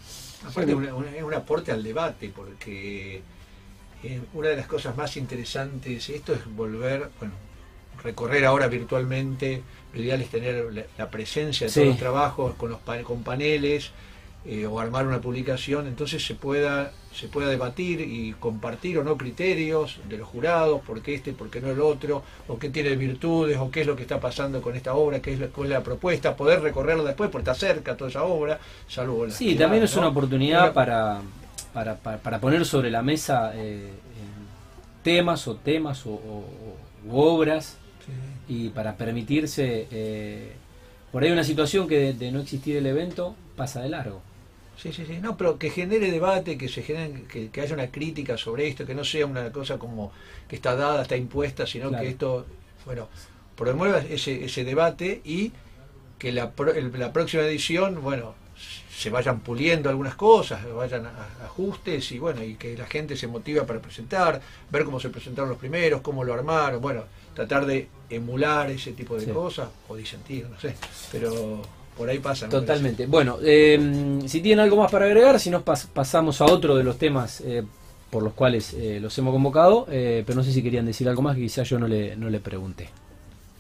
[0.47, 3.23] Aparte es un aporte al debate, porque
[4.05, 7.35] eh, una de las cosas más interesantes, esto es volver, bueno,
[8.03, 12.81] recorrer ahora virtualmente, lo ideal es tener la, presencia de todos los trabajos con, los,
[13.05, 13.91] con paneles,
[14.49, 19.17] eh, o armar una publicación, entonces se pueda, se pueda debatir y compartir o no
[19.17, 22.95] criterios de los jurados, por qué este, por qué no el otro, o qué tiene
[22.95, 25.83] virtudes, o qué es lo que está pasando con esta obra, qué es la, la
[25.83, 30.09] propuesta, poder recorrerlo después porque está cerca toda esa obra, salvo Sí, también es una
[30.09, 31.21] oportunidad para,
[31.73, 33.91] para, para, poner sobre la mesa eh,
[35.03, 36.45] temas o temas o,
[37.11, 37.79] obras
[38.49, 39.89] y para permitirse...
[39.91, 40.53] Eh,
[41.11, 44.21] por ahí una situación que de no existir el evento pasa de largo.
[44.77, 45.19] Sí, sí, sí.
[45.21, 48.95] No, pero que genere debate, que se genere, que, haya una crítica sobre esto, que
[48.95, 50.13] no sea una cosa como
[50.49, 52.47] que está dada, está impuesta, sino que esto,
[52.85, 53.09] bueno,
[53.57, 55.53] promueva ese, ese debate y
[56.19, 56.53] que la,
[56.95, 58.35] la próxima edición, bueno,
[58.97, 63.27] se vayan puliendo algunas cosas, vayan a, ajustes y bueno, y que la gente se
[63.27, 67.89] motiva para presentar, ver cómo se presentaron los primeros, cómo lo armaron, bueno, tratar de
[68.09, 70.75] emular ese tipo de cosas o disentir, no sé,
[71.13, 71.61] pero
[71.97, 72.49] por ahí pasa.
[72.49, 73.07] Totalmente.
[73.07, 76.99] Bueno, eh, si tienen algo más para agregar, si nos pasamos a otro de los
[76.99, 77.63] temas eh,
[78.11, 81.35] por los cuales eh, los hemos convocado, pero no sé si querían decir algo más
[81.37, 82.89] que quizás yo no le, no le pregunté.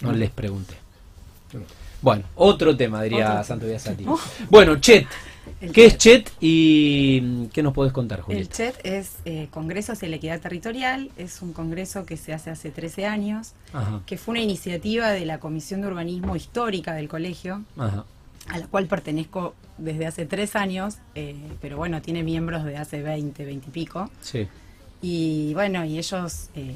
[0.02, 0.74] No les pregunté.
[2.02, 4.04] Bueno, otro tema, diría Santo Biasati.
[4.06, 4.20] Oh.
[4.50, 5.06] Bueno, Chet.
[5.72, 8.42] ¿Qué es Chet y qué nos podés contar, Julieta?
[8.42, 12.70] El Chet es Congreso hacia la Equidad Territorial, es un congreso que se hace hace
[12.70, 13.52] 13 años,
[14.04, 18.04] que fue una iniciativa de la Comisión de Urbanismo Histórica del colegio, Ajá
[18.48, 23.02] a la cual pertenezco desde hace tres años, eh, pero bueno, tiene miembros de hace
[23.02, 24.10] 20, 20 y pico.
[24.20, 24.48] Sí.
[25.02, 26.74] Y bueno, y ellos eh,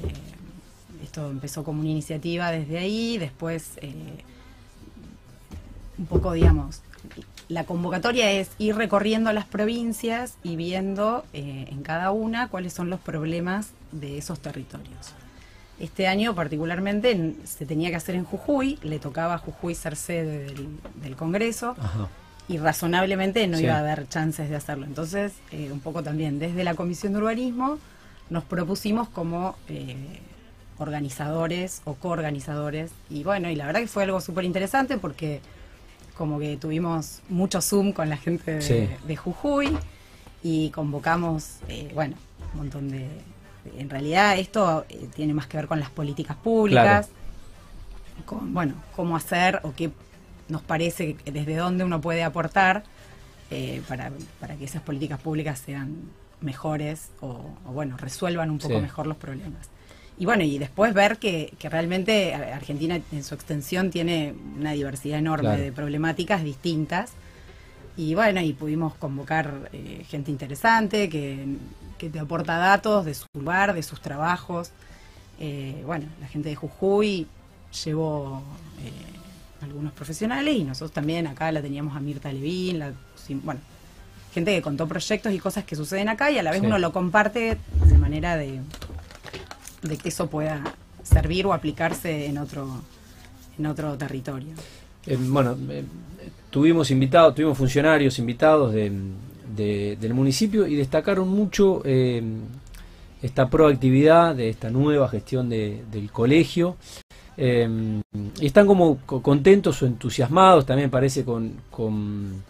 [1.02, 3.94] esto empezó como una iniciativa desde ahí, después eh,
[5.98, 6.82] un poco, digamos,
[7.48, 13.00] la convocatoria es ir recorriendo las provincias y viendo en cada una cuáles son los
[13.00, 15.14] problemas de esos territorios.
[15.80, 20.54] Este año particularmente se tenía que hacer en Jujuy, le tocaba a Jujuy ser sede
[21.02, 21.74] del, Congreso
[22.48, 24.84] y razonablemente no iba a haber chances de hacerlo.
[24.84, 27.78] Entonces, eh, un poco también desde la Comisión de Urbanismo
[28.28, 30.20] nos propusimos como eh,
[30.78, 35.40] organizadores o coorganizadores y bueno, y la verdad que fue algo súper interesante porque
[36.16, 39.74] como que tuvimos mucho Zoom con la gente de, Jujuy
[40.42, 42.16] y convocamos, eh, bueno,
[42.52, 43.08] un montón de...
[43.78, 47.08] En realidad esto eh, tiene más que ver con las políticas públicas,
[48.24, 49.90] con, bueno, cómo hacer o qué
[50.48, 52.84] nos parece, desde dónde uno puede aportar
[53.50, 59.06] eh, para, para que esas políticas públicas sean mejores o, bueno, resuelvan un poco mejor
[59.06, 59.68] los problemas.
[60.18, 65.56] Y bueno, y después ver que, realmente Argentina en su extensión tiene una diversidad enorme
[65.56, 67.12] de problemáticas distintas.
[68.00, 71.58] Y bueno, y pudimos convocar eh, gente interesante que,
[71.98, 74.70] te aporta datos de su lugar, de sus trabajos.
[75.38, 77.26] Eh, bueno, la gente de Jujuy
[77.84, 78.42] llevó
[78.82, 82.94] eh, algunos profesionales y nosotros también acá la teníamos a Mirta Levín, la,
[83.44, 83.60] bueno,
[84.32, 86.94] gente que contó proyectos y cosas que suceden acá y a la vez uno lo
[86.94, 88.60] comparte de manera de,
[89.82, 90.62] de que eso pueda
[91.02, 92.80] servir o aplicarse en otro,
[93.58, 94.54] en otro territorio.
[95.06, 95.84] Eh, bueno, eh,
[96.50, 102.22] tuvimos invitados, tuvimos funcionarios invitados de, del municipio y destacaron mucho eh,
[103.22, 106.76] esta proactividad de esta nueva gestión del colegio.
[107.36, 112.42] y están como contentos o entusiasmados, también parece con, con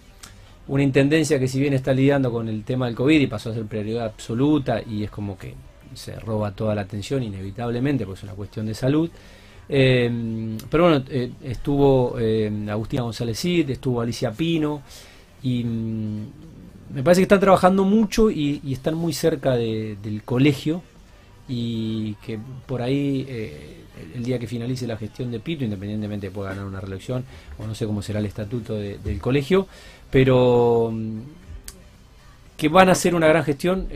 [0.68, 3.54] una intendencia que si bien está lidiando con el tema del COVID y pasó a
[3.54, 5.54] ser prioridad absoluta y es como que
[5.94, 9.10] se roba toda la atención inevitablemente, porque es una cuestión de salud.
[9.72, 10.10] Eh,
[10.68, 14.82] pero bueno, eh, estuvo eh, Agustina González Cid, estuvo Alicia Pino,
[15.44, 16.26] y mm,
[16.94, 20.82] me parece que están trabajando mucho y, están muy cerca del colegio,
[21.48, 23.26] y que por ahí
[24.14, 27.24] el día que finalice la gestión de Pito, independientemente de pueda ganar una reelección,
[27.58, 29.68] o no sé cómo será el estatuto del colegio,
[30.10, 31.20] pero mm,
[32.56, 33.88] que van a hacer una gran gestión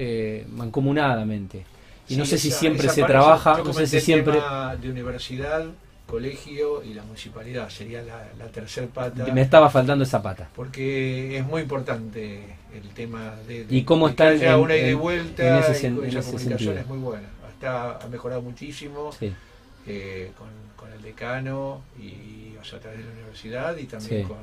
[0.54, 1.73] mancomunadamente.
[2.08, 4.40] Y no sé si siempre se trabaja, no sé si siempre...
[4.80, 5.66] de universidad,
[6.06, 9.26] colegio y la municipalidad, sería la, tercera pata.
[9.32, 10.48] Me estaba faltando esa pata.
[10.54, 15.60] Porque es muy importante el tema de, ¿Y cómo está en, una ida y vuelta,
[15.60, 17.28] esa comunicación es muy buena.
[17.52, 19.10] Está, ha mejorado muchísimo
[19.86, 24.38] eh, con, el decano y o sea, a través de la universidad y también con,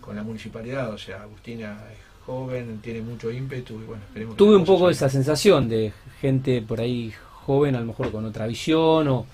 [0.00, 0.92] con la municipalidad.
[0.92, 5.08] O sea, Agustina es joven, tiene mucho ímpetu y bueno, esperemos Tuve un poco esa
[5.08, 7.10] sensación de gente por ahí
[7.46, 9.26] joven, a lo mejor con otra visión o...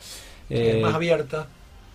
[0.48, 1.48] Eh, más abierta.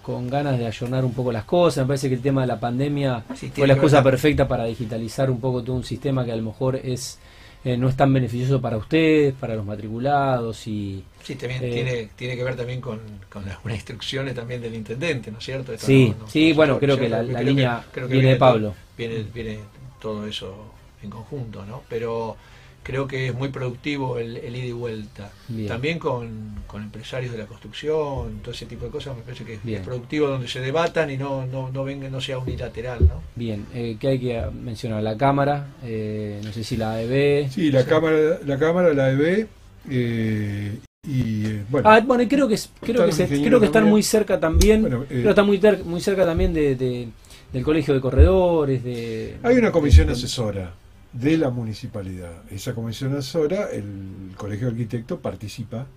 [0.04, 1.86] Con ganas de ayornar un poco las cosas.
[1.86, 3.24] Me parece que el tema de la pandemia
[3.56, 6.76] fue la excusa perfecta para digitalizar un poco todo un sistema que a lo mejor
[6.76, 7.18] es
[7.64, 11.04] eh, no es tan beneficioso para ustedes, para los matriculados y...
[11.24, 15.32] Sí, también eh, tiene, tiene que ver también con, con algunas instrucciones también del intendente,
[15.32, 15.74] ¿no es cierto?
[15.78, 18.74] sí, sí, bueno, creo que la, línea viene de Pablo.
[18.98, 19.60] viene, viene
[20.02, 21.84] todo eso en conjunto, ¿no?
[21.90, 22.38] Pero
[22.84, 25.32] creo que es muy productivo el, ida y vuelta.
[25.68, 29.82] También con, empresarios de la construcción, todo ese tipo de cosas, me parece que es
[29.82, 33.00] productivo donde se debatan y no, no, no, venga, no sea unilateral.
[33.02, 33.22] ¿no?
[33.36, 35.04] Bien, eh, ¿qué hay que mencionar?
[35.04, 37.50] La Cámara, eh, no sé si la AEB.
[37.52, 39.48] Sí, la, Cámara, la Cámara, la AEB.
[39.90, 44.38] Eh, y eh, bueno, ah, bueno creo que creo que, creo que están muy cerca
[44.38, 49.56] también creo que están muy, muy cerca también de, del colegio de corredores de hay
[49.56, 50.74] una comisión asesora
[51.14, 52.32] de la municipalidad.
[52.52, 55.88] Esa comisión asesora, el Colegio de Arquitectos participa.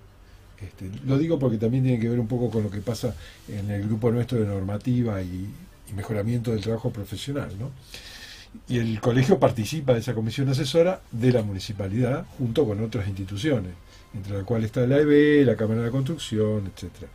[0.60, 3.14] Este, lo digo porque también tiene que ver un poco con lo que pasa
[3.48, 5.48] en el grupo nuestro de normativa y,
[5.94, 7.50] mejoramiento del trabajo profesional.
[7.58, 7.70] ¿no?
[8.66, 13.72] Y el colegio participa de esa comisión asesora de la municipalidad junto con otras instituciones,
[14.14, 17.08] entre las cuales está la EB, la Cámara de Construcción, etcétera.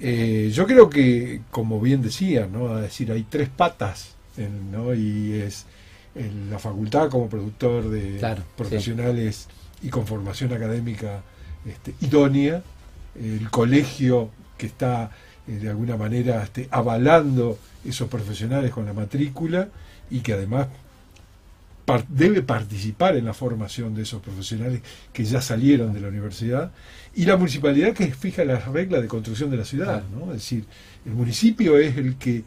[0.00, 2.74] Eh, yo creo que, como bien decía, ¿no?
[2.78, 4.16] decir, hay tres patas,
[4.72, 4.92] ¿no?
[4.92, 5.66] y es
[6.14, 9.48] en la facultad como productor de profesionales
[9.82, 11.22] y con formación académica
[11.66, 12.62] este, idónea,
[13.20, 15.10] el colegio que está
[15.46, 19.68] eh, de alguna manera este, avalando esos profesionales con la matrícula
[20.10, 20.68] y que además
[22.08, 24.80] debe participar en la formación de esos profesionales
[25.12, 26.72] que ya salieron de la universidad
[27.14, 30.32] y la municipalidad que fija las reglas de construcción de la ciudad, ¿no?
[30.32, 30.64] Es decir,
[31.04, 32.42] el municipio es el que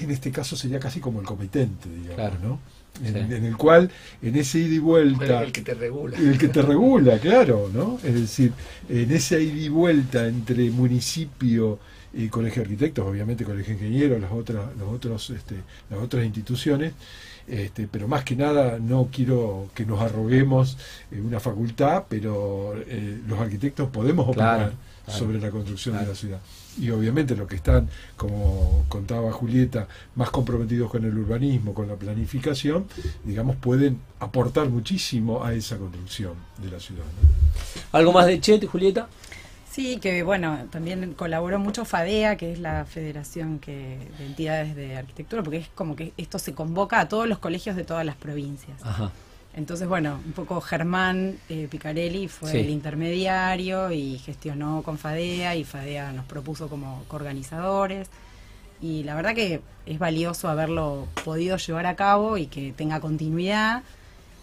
[0.00, 2.60] en este caso sería casi como el competente, digamos, ¿no?
[3.02, 3.90] En, el cual
[4.22, 5.42] en ese ida y vuelta...
[5.42, 6.16] el que te regula.
[6.16, 7.98] El que te regula, claro, ¿no?
[8.04, 8.52] Es decir,
[8.88, 11.78] en esa ida y vuelta entre municipio
[12.12, 15.56] y colegio de arquitectos, obviamente colegio de ingenieros, las otras, los otros, este,
[15.90, 16.92] las otras instituciones,
[17.48, 20.78] este, pero más que nada no quiero que nos arroguemos
[21.10, 24.72] una facultad, pero eh, los arquitectos podemos opinar
[25.06, 26.40] sobre la construcción de la ciudad.
[26.80, 29.86] Y obviamente los que están, como contaba Julieta,
[30.16, 32.86] más comprometidos con el urbanismo, con la planificación,
[33.24, 37.04] digamos, pueden aportar muchísimo a esa construcción de la ciudad.
[37.92, 39.08] ¿Algo más de Chet, Julieta?
[39.70, 44.96] Sí, que bueno, también colaboró mucho FADEA, que es la Federación que, de Entidades de
[44.96, 48.14] Arquitectura, porque es como que esto se convoca a todos los colegios de todas las
[48.14, 48.80] provincias.
[49.56, 55.62] Entonces, bueno, un poco Germán eh, Picarelli fue el intermediario y gestionó con FADEA y
[55.62, 58.08] FADEA nos propuso como organizadores.
[58.82, 63.84] Y la verdad que es valioso haberlo podido llevar a cabo y que tenga continuidad.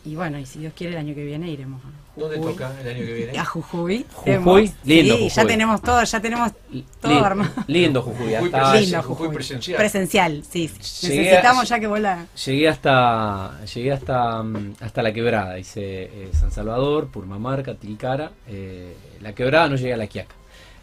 [0.03, 1.79] Y bueno, y si Dios quiere el año que viene iremos
[2.15, 3.39] ¿Dónde toca el año que viene?
[3.39, 4.05] A Jujuy.
[4.11, 5.15] Jujuy, lindo.
[5.15, 6.51] Sí, ya tenemos todo, ya tenemos
[6.99, 7.51] todo armado.
[7.67, 9.77] Lindo Jujuy, hasta lindo Jujuy, presencial.
[9.77, 10.69] Presencial, sí.
[10.79, 12.25] Necesitamos ya que vuelva.
[12.45, 18.93] Llegué hasta llegué hasta mm, hasta la quebrada, hice eh, San Salvador, Purmamarca, Tilcara, eh,
[19.21, 20.35] la quebrada no llegué a la Quiaca.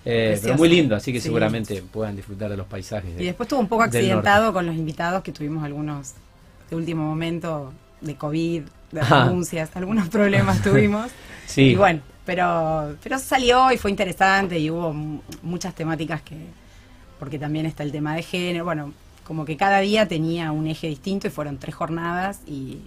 [0.05, 3.21] Eh, pero muy lindo, así que seguramente puedan disfrutar de los paisajes.
[3.21, 6.15] y después estuvo un poco accidentado con los invitados que tuvimos algunos
[6.71, 11.11] de último momento de COVID, de renuncias, algunos problemas tuvimos.
[11.47, 11.63] sí.
[11.63, 14.93] Y bueno, pero, pero salió y fue interesante y hubo
[15.43, 16.37] muchas temáticas que,
[17.19, 18.93] porque también está el tema de género, bueno,
[19.25, 22.81] como que cada día tenía un eje distinto y fueron tres jornadas y,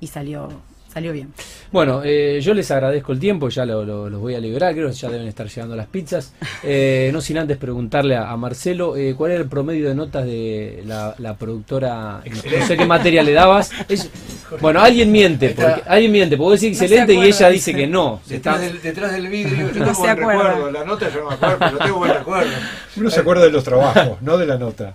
[0.00, 0.50] y salió,
[0.98, 1.32] salió bien.
[1.70, 5.08] Bueno, eh, yo les agradezco el tiempo, ya los voy a liberar, creo que ya
[5.08, 6.34] deben estar llegando las pizzas.
[6.64, 10.82] Eh, no sin antes preguntarle a, Marcelo, eh, ¿cuál era el promedio de notas de
[10.84, 12.20] la, productora?
[12.26, 13.70] No, sé qué materia le dabas.
[14.60, 18.20] bueno, alguien miente, porque, alguien miente, puedo decir excelente y ella dice que no.
[18.26, 21.34] Detrás, del, detrás del vidrio, yo no tengo buen recuerdo, la nota yo no me
[21.34, 22.50] acuerdo, pero tengo buen recuerdo.
[22.96, 24.94] Uno se acuerda de los trabajos, no de la nota.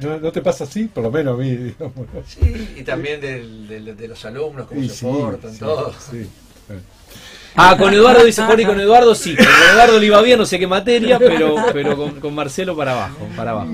[0.00, 0.84] ¿No, te pasa así?
[0.84, 2.06] Por lo menos a mí, digamos.
[2.26, 5.92] Sí, y también de los alumnos, cómo se portan, todo.
[7.60, 9.34] Ah, con Eduardo dice Jorge, con Eduardo sí.
[9.34, 13.26] Con Eduardo le iba bien, no sé qué materia, pero, pero con, Marcelo para abajo,
[13.36, 13.70] para abajo.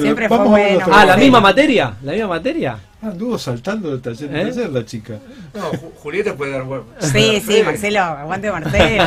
[0.00, 0.86] Siempre fue bueno.
[0.90, 1.94] Ah, ¿la misma materia?
[2.02, 2.78] ¿La misma materia?
[3.00, 4.50] Ah, anduvo saltando del taller en ¿Eh?
[4.50, 5.18] taller la chica.
[5.54, 6.86] No, Julieta puede dar huevo.
[7.00, 9.04] Sí, sí, Marcelo, aguante Marcelo.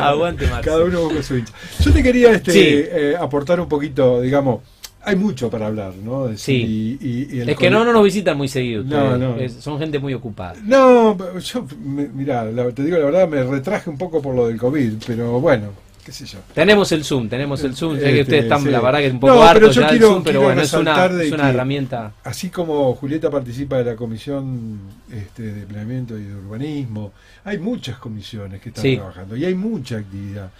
[0.00, 0.72] Aguante Marcelo.
[0.72, 1.52] Cada uno con su hincha.
[1.80, 4.60] Yo te quería este, eh, aportar un poquito, digamos,
[5.04, 6.36] hay mucho para hablar, ¿no?
[6.36, 6.98] sí.
[7.00, 8.82] Y, es que no, no nos visitan muy seguido.
[8.84, 9.36] No, no.
[9.48, 10.54] son gente muy ocupada.
[10.64, 14.94] No, yo, mira, te digo la verdad, me retraje un poco por lo del COVID,
[15.06, 15.68] pero bueno,
[16.04, 16.38] qué sé yo.
[16.54, 17.98] Tenemos el Zoom, tenemos el Zoom.
[17.98, 20.24] sé que ustedes este, están, la verdad, que es un poco harto ya quiero, Zoom,
[20.24, 22.12] pero bueno, es una, es una herramienta.
[22.24, 24.78] Así como Julieta participa de la Comisión
[25.10, 27.12] este, de Planeamiento y de Urbanismo,
[27.44, 30.50] hay muchas comisiones que están trabajando y hay mucha actividad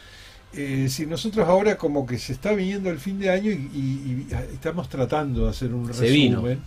[0.57, 4.89] eh, si nosotros ahora como que se está viniendo el fin de año y, estamos
[4.89, 6.61] tratando de hacer un resumen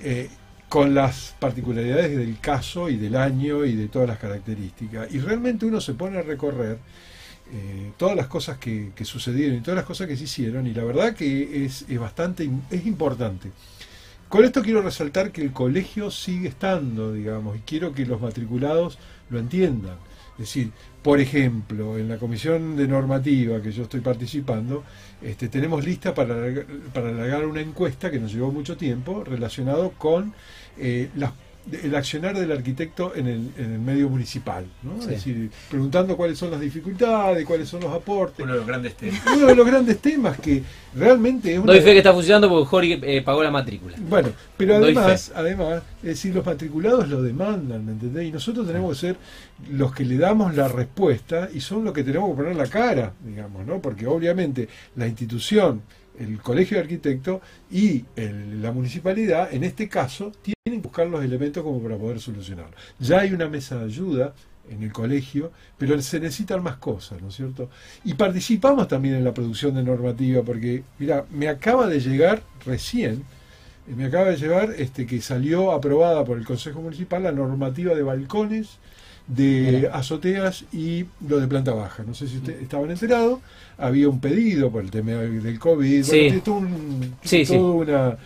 [0.00, 0.28] eh,
[0.68, 5.12] con las particularidades del caso y del año y de todas las características.
[5.12, 6.78] Y realmente uno se pone a recorrer
[7.52, 10.84] eh, todas las cosas que, sucedieron y todas las cosas que se hicieron y la
[10.84, 13.50] verdad que es, es bastante, es importante.
[14.28, 18.98] Con esto quiero resaltar que el colegio sigue estando, digamos, y quiero que los matriculados
[19.28, 19.96] lo entiendan.
[20.32, 20.70] Es decir,
[21.02, 24.82] por ejemplo, en la comisión de normativa que yo estoy participando,
[25.20, 26.34] este, tenemos lista para,
[26.94, 30.32] para alargar una encuesta que nos llevó mucho tiempo relacionado con
[30.78, 31.32] eh, las
[31.70, 35.00] el accionar del arquitecto en el, en el medio municipal, ¿no?
[35.00, 38.42] Es decir, preguntando cuáles son las dificultades, cuáles son los aportes.
[38.42, 39.20] Uno de los grandes temas.
[39.34, 40.62] Uno de los grandes temas que
[40.94, 43.96] realmente es No hay fe que está funcionando porque Jorge eh, pagó la matrícula.
[44.08, 48.26] Bueno, pero además, además, es decir, los matriculados lo demandan, ¿me entendés?
[48.26, 49.16] Y nosotros tenemos que ser
[49.70, 53.12] los que le damos la respuesta y son los que tenemos que poner la cara,
[53.24, 53.80] digamos, ¿no?
[53.80, 55.82] Porque obviamente la institución
[56.18, 61.62] el Colegio de Arquitectos y la municipalidad, en este caso, tienen que buscar los elementos
[61.62, 62.76] como para poder solucionarlo.
[62.98, 64.34] Ya hay una mesa de ayuda
[64.70, 67.68] en el colegio, pero se necesitan más cosas, ¿no es cierto?
[68.04, 73.24] Y participamos también en la producción de normativa, porque, mira, me acaba de llegar recién,
[73.86, 78.02] me acaba de llegar este, que salió aprobada por el Consejo Municipal la normativa de
[78.02, 78.78] balcones
[79.26, 82.02] de azoteas y lo de planta baja.
[82.06, 83.38] No sé si ustedes estaban enterados,
[83.78, 86.04] había un pedido por el tema del COVID,
[86.44, 87.14] todo, un,
[87.50, 88.16] Una,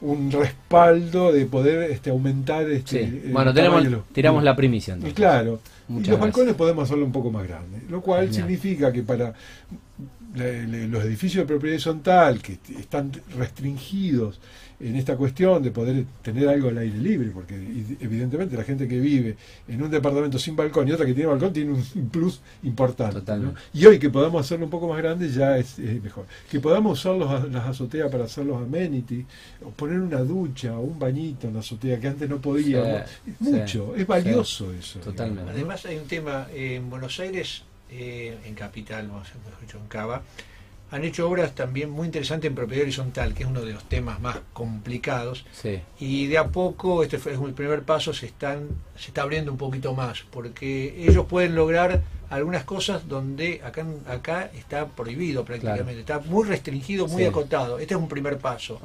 [0.00, 6.04] un respaldo de poder este, aumentar este, bueno tenemos tiramos la primicia y claro y
[6.04, 9.34] los balcones podemos hacerlo un poco más grande lo cual significa que para
[10.34, 14.40] los edificios de propiedad horizontal que están restringidos
[14.80, 17.54] en esta cuestión de poder tener algo al aire libre, porque
[18.00, 21.52] evidentemente la gente que vive en un departamento sin balcón y otra que tiene balcón
[21.52, 23.32] tiene un plus importante.
[23.74, 26.26] Y hoy que podamos hacerlo un poco más grande ya es, mejor.
[26.48, 29.26] Que podamos usar los, las azoteas para hacer los amenities,
[29.64, 33.02] o poner una ducha o un bañito en la azotea que antes no podíamos.
[33.26, 35.00] es mucho, es valioso eso.
[35.00, 35.50] Totalmente.
[35.50, 39.24] Además hay un tema, en Buenos Aires, eh, en Capital, mejor
[39.60, 40.22] dicho, en Cava,
[40.90, 44.20] han hecho obras también muy interesantes en propiedad horizontal, que es uno de los temas
[44.20, 45.44] más complicados.
[46.00, 49.58] Y de a poco, este fue el primer paso, se están se está abriendo un
[49.58, 56.20] poquito más, porque ellos pueden lograr algunas cosas donde acá acá está prohibido prácticamente, está
[56.20, 57.78] muy restringido, muy acotado.
[57.78, 58.80] Este es un primer paso.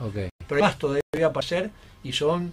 [0.47, 1.71] Pero más todavía para hacer
[2.03, 2.51] y son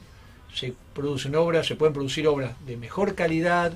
[0.55, 3.73] se producen obras, se pueden producir obras de mejor calidad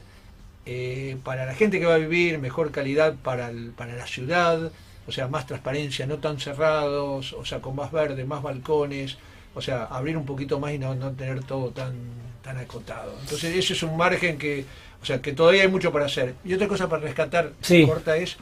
[0.66, 4.72] eh, para la gente que va a vivir, mejor calidad para, para la ciudad
[5.06, 9.18] o sea, más transparencia, no tan cerrados, o sea, con más verde, más balcones,
[9.54, 11.94] o sea, abrir un poquito más y no, no tener todo tan,
[12.42, 13.14] tan acotado.
[13.20, 14.64] Entonces, ese es un margen que,
[15.02, 16.34] o sea, que todavía hay mucho para hacer.
[16.44, 17.52] Y otra cosa para rescatar,
[17.86, 18.36] corta, es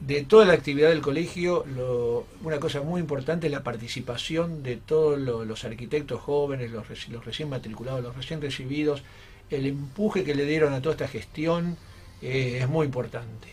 [0.00, 4.76] de toda la actividad del colegio, lo, una cosa muy importante es la participación de
[4.76, 9.02] todos los arquitectos jóvenes, los, los recién matriculados, los recién recibidos,
[9.50, 11.76] el empuje que le dieron a toda esta gestión
[12.22, 13.48] eh, es muy importante.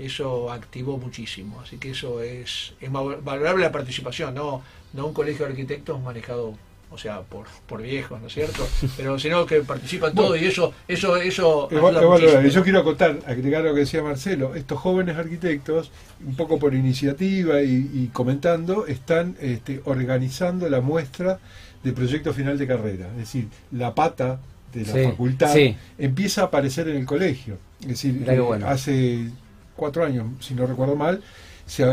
[0.00, 4.62] eso activó muchísimo, así que eso es, es valorable la participación, no,
[4.92, 6.54] no un colegio de arquitectos manejado
[6.92, 8.66] o sea, por, por viejos, ¿no es cierto?
[8.96, 11.68] Pero sino que participan todo y eso, eso, eso.
[11.70, 15.90] yo quiero acotar, agregar lo que decía Marcelo, estos jóvenes arquitectos,
[16.24, 21.38] un poco por iniciativa y, comentando, están este, organizando la muestra
[21.84, 24.40] de proyecto final de carrera, es decir, la pata
[24.72, 25.54] de la facultad
[25.98, 27.58] empieza a aparecer en el colegio.
[27.80, 29.30] Es decir, eh, hace
[29.76, 31.22] cuatro años, si no recuerdo mal,
[31.66, 31.84] se,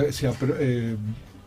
[0.60, 0.96] eh,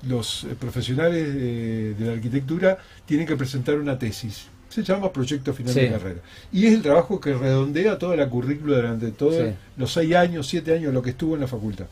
[0.09, 4.47] los profesionales de, la arquitectura tienen que presentar una tesis.
[4.69, 6.21] Se llama proyecto final de carrera.
[6.53, 10.75] Y es el trabajo que redondea toda la currícula durante todos los seis años, siete
[10.75, 11.87] años, lo que estuvo en la facultad.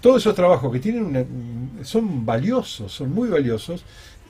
[0.00, 1.24] Todos esos trabajos que tienen una,
[1.82, 3.82] son valiosos, son muy valiosos,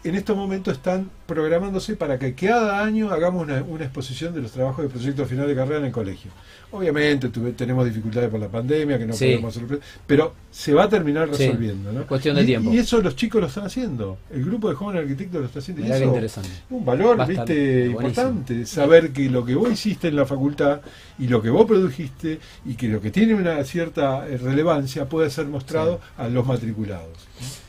[0.08, 4.84] en estos momentos están programándose para que cada año hagamos una, exposición de los trabajos
[4.84, 6.30] de proyecto final de carrera en el colegio.
[6.70, 11.28] Obviamente tenemos dificultades por la pandemia, que no podemos hacer, pero se va a terminar
[11.28, 11.92] resolviendo.
[11.92, 12.06] ¿no?
[12.06, 12.72] Cuestión de y, tiempo.
[12.72, 14.18] Y eso los chicos lo están haciendo.
[14.32, 15.86] El grupo de jóvenes arquitectos lo está haciendo.
[15.86, 16.50] Y eso, interesante.
[16.70, 17.86] Un valor ¿viste?
[17.86, 18.66] importante.
[18.66, 20.80] Saber que lo que vos hiciste en la facultad
[21.18, 25.30] y lo que vos produjiste y que lo que tiene una cierta eh, relevancia puede
[25.30, 27.26] ser mostrado a los matriculados.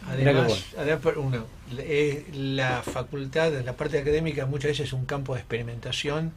[0.07, 0.65] Además,
[1.17, 1.45] uno,
[2.33, 6.31] la facultad, la parte académica muchas veces es un campo de experimentación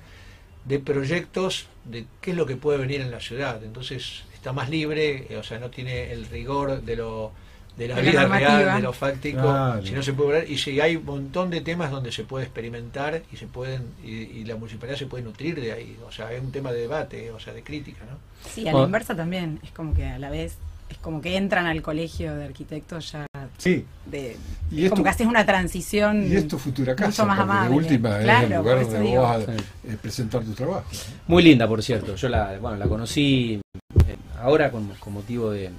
[0.65, 3.63] de proyectos de qué es lo que puede venir en la ciudad.
[3.65, 7.33] Entonces está más libre, eh, o sea, no tiene el rigor de lo
[7.77, 10.97] de la, vida real, de lo fáctico, si no se puede ver, y si hay
[10.97, 15.07] un montón de temas donde se puede experimentar y se pueden y, la municipalidad se
[15.07, 18.05] puede nutrir de ahí, o sea, es un tema de debate, o sea, de crítica,
[18.11, 18.19] ¿no?
[18.51, 20.57] Sí, a la inversa también, es como que a la vez
[20.91, 23.30] es como que entran al colegio de arquitectos ya
[23.61, 23.85] sí.
[24.07, 24.37] de
[24.71, 27.77] y como que haces una transición y esto futura casa más amable.
[27.77, 30.85] última claro, es el lugar donde vos vas a eh, presentar tu trabajo
[31.27, 33.61] muy linda por cierto yo la bueno la conocí
[34.07, 35.71] eh, ahora con, con motivo de,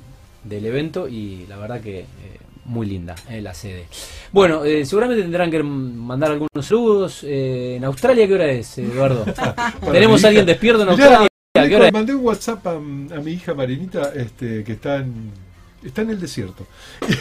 [0.44, 2.06] del evento y la verdad que eh,
[2.64, 3.88] muy linda la sede.
[4.32, 7.24] Bueno, seguramente tendrán que mandar algunos saludos.
[7.24, 9.26] ¿En Australia qué hora es, Eduardo?
[9.92, 11.28] ¿Tenemos a alguien despierto en Australia?
[11.92, 15.32] mandé un WhatsApp a, mi hija Marinita este, que está en,
[15.84, 16.66] está en el desierto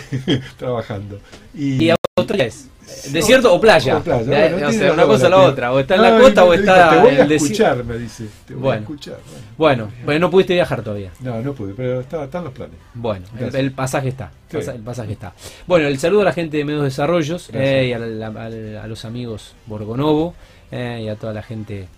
[0.58, 1.20] trabajando.
[1.54, 2.68] ¿Y, ¿Y Australia es?
[3.12, 3.98] ¿Desierto o playa?
[3.98, 4.72] O playa.
[4.72, 5.72] sea, una cosa o la otra.
[5.72, 7.84] O está en la costa o está en el desierto.
[7.84, 8.26] me dice.
[8.46, 8.78] Te voy bueno.
[8.78, 9.18] a escuchar.
[9.56, 9.90] Bueno.
[10.04, 11.12] bueno, no pudiste viajar todavía.
[11.20, 12.76] No, no pude, pero está, están los planes.
[12.94, 14.32] Bueno, el, pasaje está.
[14.50, 15.32] El pasaje está.
[15.66, 19.54] Bueno, el saludo a la gente de Medios Desarrollos eh, y a, a, los amigos
[19.66, 20.34] Borgonovo
[20.70, 21.88] eh, y a toda la gente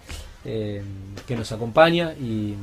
[0.45, 0.83] eh,
[1.27, 2.55] que nos acompaña y,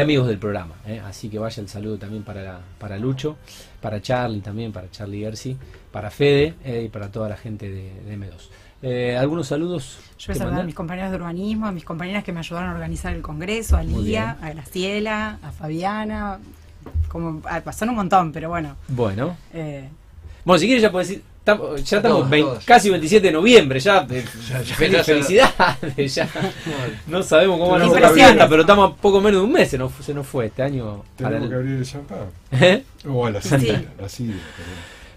[0.00, 0.74] amigos del programa.
[0.86, 1.00] Eh.
[1.04, 3.36] Así que vaya el saludo también para, para Lucho,
[3.80, 5.56] para Charlie también, para Charlie Gersi,
[5.92, 9.18] para Fede eh, y para toda la gente de, M2.
[9.18, 9.98] ¿Algunos saludos?
[10.18, 12.70] Yo voy a saludar a mis compañeros de urbanismo, a mis compañeras que me ayudaron
[12.70, 16.38] a organizar el congreso, a Lía, a Graciela, a Fabiana,
[17.08, 18.76] como pasaron un montón, pero bueno.
[18.88, 19.38] Bueno.
[20.44, 24.06] bueno, si quieres ya puedes decir ya estamos casi 27 de noviembre, ya,
[25.04, 26.28] felicidades, ya.
[27.06, 29.68] No sabemos cómo a ser la fiesta, pero estamos a poco menos de un mes,
[29.68, 31.04] se nos, se nos fue este año.
[31.16, 32.30] Tenemos que abrir el champán.
[32.50, 32.82] ¿Eh?
[33.06, 33.40] O a la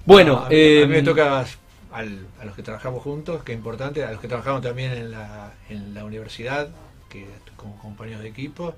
[0.06, 0.56] Bueno, a, mí
[0.88, 1.46] me eh, toca
[1.92, 5.54] a los que trabajamos juntos, que es importante, a los que trabajamos también en la,
[5.70, 6.68] en la universidad,
[7.10, 7.26] que
[7.56, 8.76] como compañeros de equipo,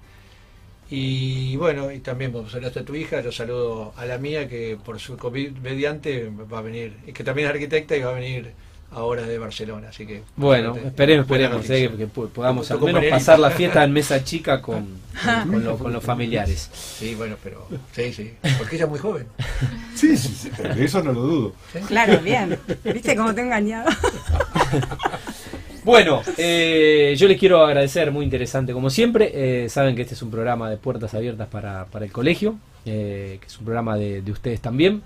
[0.91, 4.77] Y bueno, y también vos saludaste a tu hija, yo saludo a la mía que
[4.83, 8.13] por su COVID mediante va a venir, y que también es arquitecta y va a
[8.13, 8.53] venir
[8.91, 10.23] ahora de Barcelona, así que...
[10.35, 14.99] Bueno, esperemos, esperemos eh, que podamos al menos pasar la fiesta en mesa chica con,
[15.79, 16.69] con, los familiares.
[16.73, 17.67] Sí, bueno, pero...
[17.91, 19.27] Sí, sí, porque ella es muy joven.
[19.95, 21.53] Sí, sí, sí eso no lo dudo.
[21.87, 22.57] Claro, bien.
[22.85, 23.89] ¿Viste cómo te he engañado?
[25.89, 29.31] Bueno, eh, yo les quiero agradecer, muy interesante como siempre.
[29.33, 33.39] Eh, saben que este es un programa de puertas abiertas para, para el colegio, que
[33.43, 35.01] es un programa de, de ustedes también.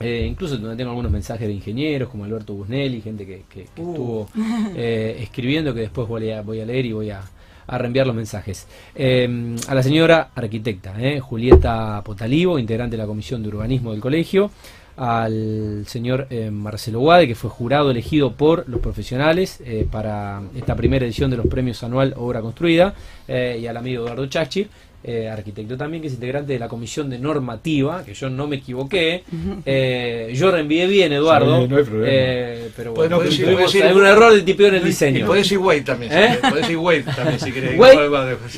[0.00, 3.60] Eh, incluso donde tengo algunos mensajes de ingenieros como Alberto Busnelli, gente que, uh.
[3.60, 4.28] estuvo
[4.76, 7.22] eh, escribiendo, que después voy a, voy a leer y voy a,
[7.68, 8.66] reenviar los mensajes.
[8.94, 14.50] Eh, a la señora arquitecta, Julieta Potalivo, integrante de la Comisión de Urbanismo del Colegio,
[14.98, 21.30] al señor Marcelo Guade, que fue jurado elegido por los profesionales para esta primera edición
[21.30, 22.94] de los premios anual Obra Construida,
[23.28, 24.66] y al amigo Eduardo Chachi,
[25.04, 28.56] eh, arquitecto también, que es integrante de la comisión de normativa, que yo no me
[28.56, 29.22] equivoqué.
[29.64, 31.68] Eh, yo reenvié bien, Eduardo.
[32.04, 35.24] Eh, pero bueno, hay un error de tipeo en el diseño.
[35.24, 36.12] Puedes decir Wade también.
[36.40, 37.78] Puedes decir Wade también si querés.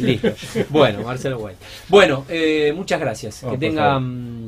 [0.01, 0.30] Listo.
[0.70, 1.57] Bueno, Marcelo Wade.
[1.88, 2.24] Bueno,
[2.74, 3.45] muchas gracias.
[3.49, 4.39] que tengan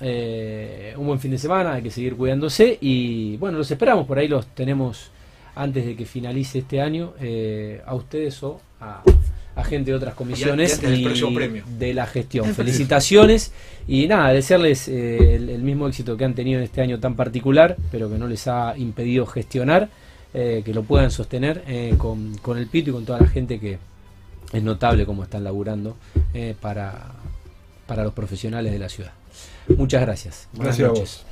[0.00, 2.78] un buen fin de semana, hay que seguir cuidándose.
[2.80, 5.10] Y bueno, los esperamos, por ahí los tenemos
[5.54, 7.14] antes de que finalice este año,
[7.84, 9.02] a ustedes o a
[9.58, 11.04] a gente de otras comisiones y,
[11.78, 12.54] de la gestión.
[12.54, 13.52] Felicitaciones
[13.88, 17.76] y nada, desearles eh, el, mismo éxito que han tenido en este año tan particular,
[17.90, 19.88] pero que no les ha impedido gestionar,
[20.32, 23.58] eh, que lo puedan sostener eh, con, con, el Pito y con toda la gente
[23.58, 23.78] que
[24.52, 25.96] es notable como están laburando
[26.60, 27.14] para,
[27.86, 29.12] para los profesionales de la ciudad.
[29.76, 30.48] Muchas gracias.
[30.52, 31.24] Gracias a vos.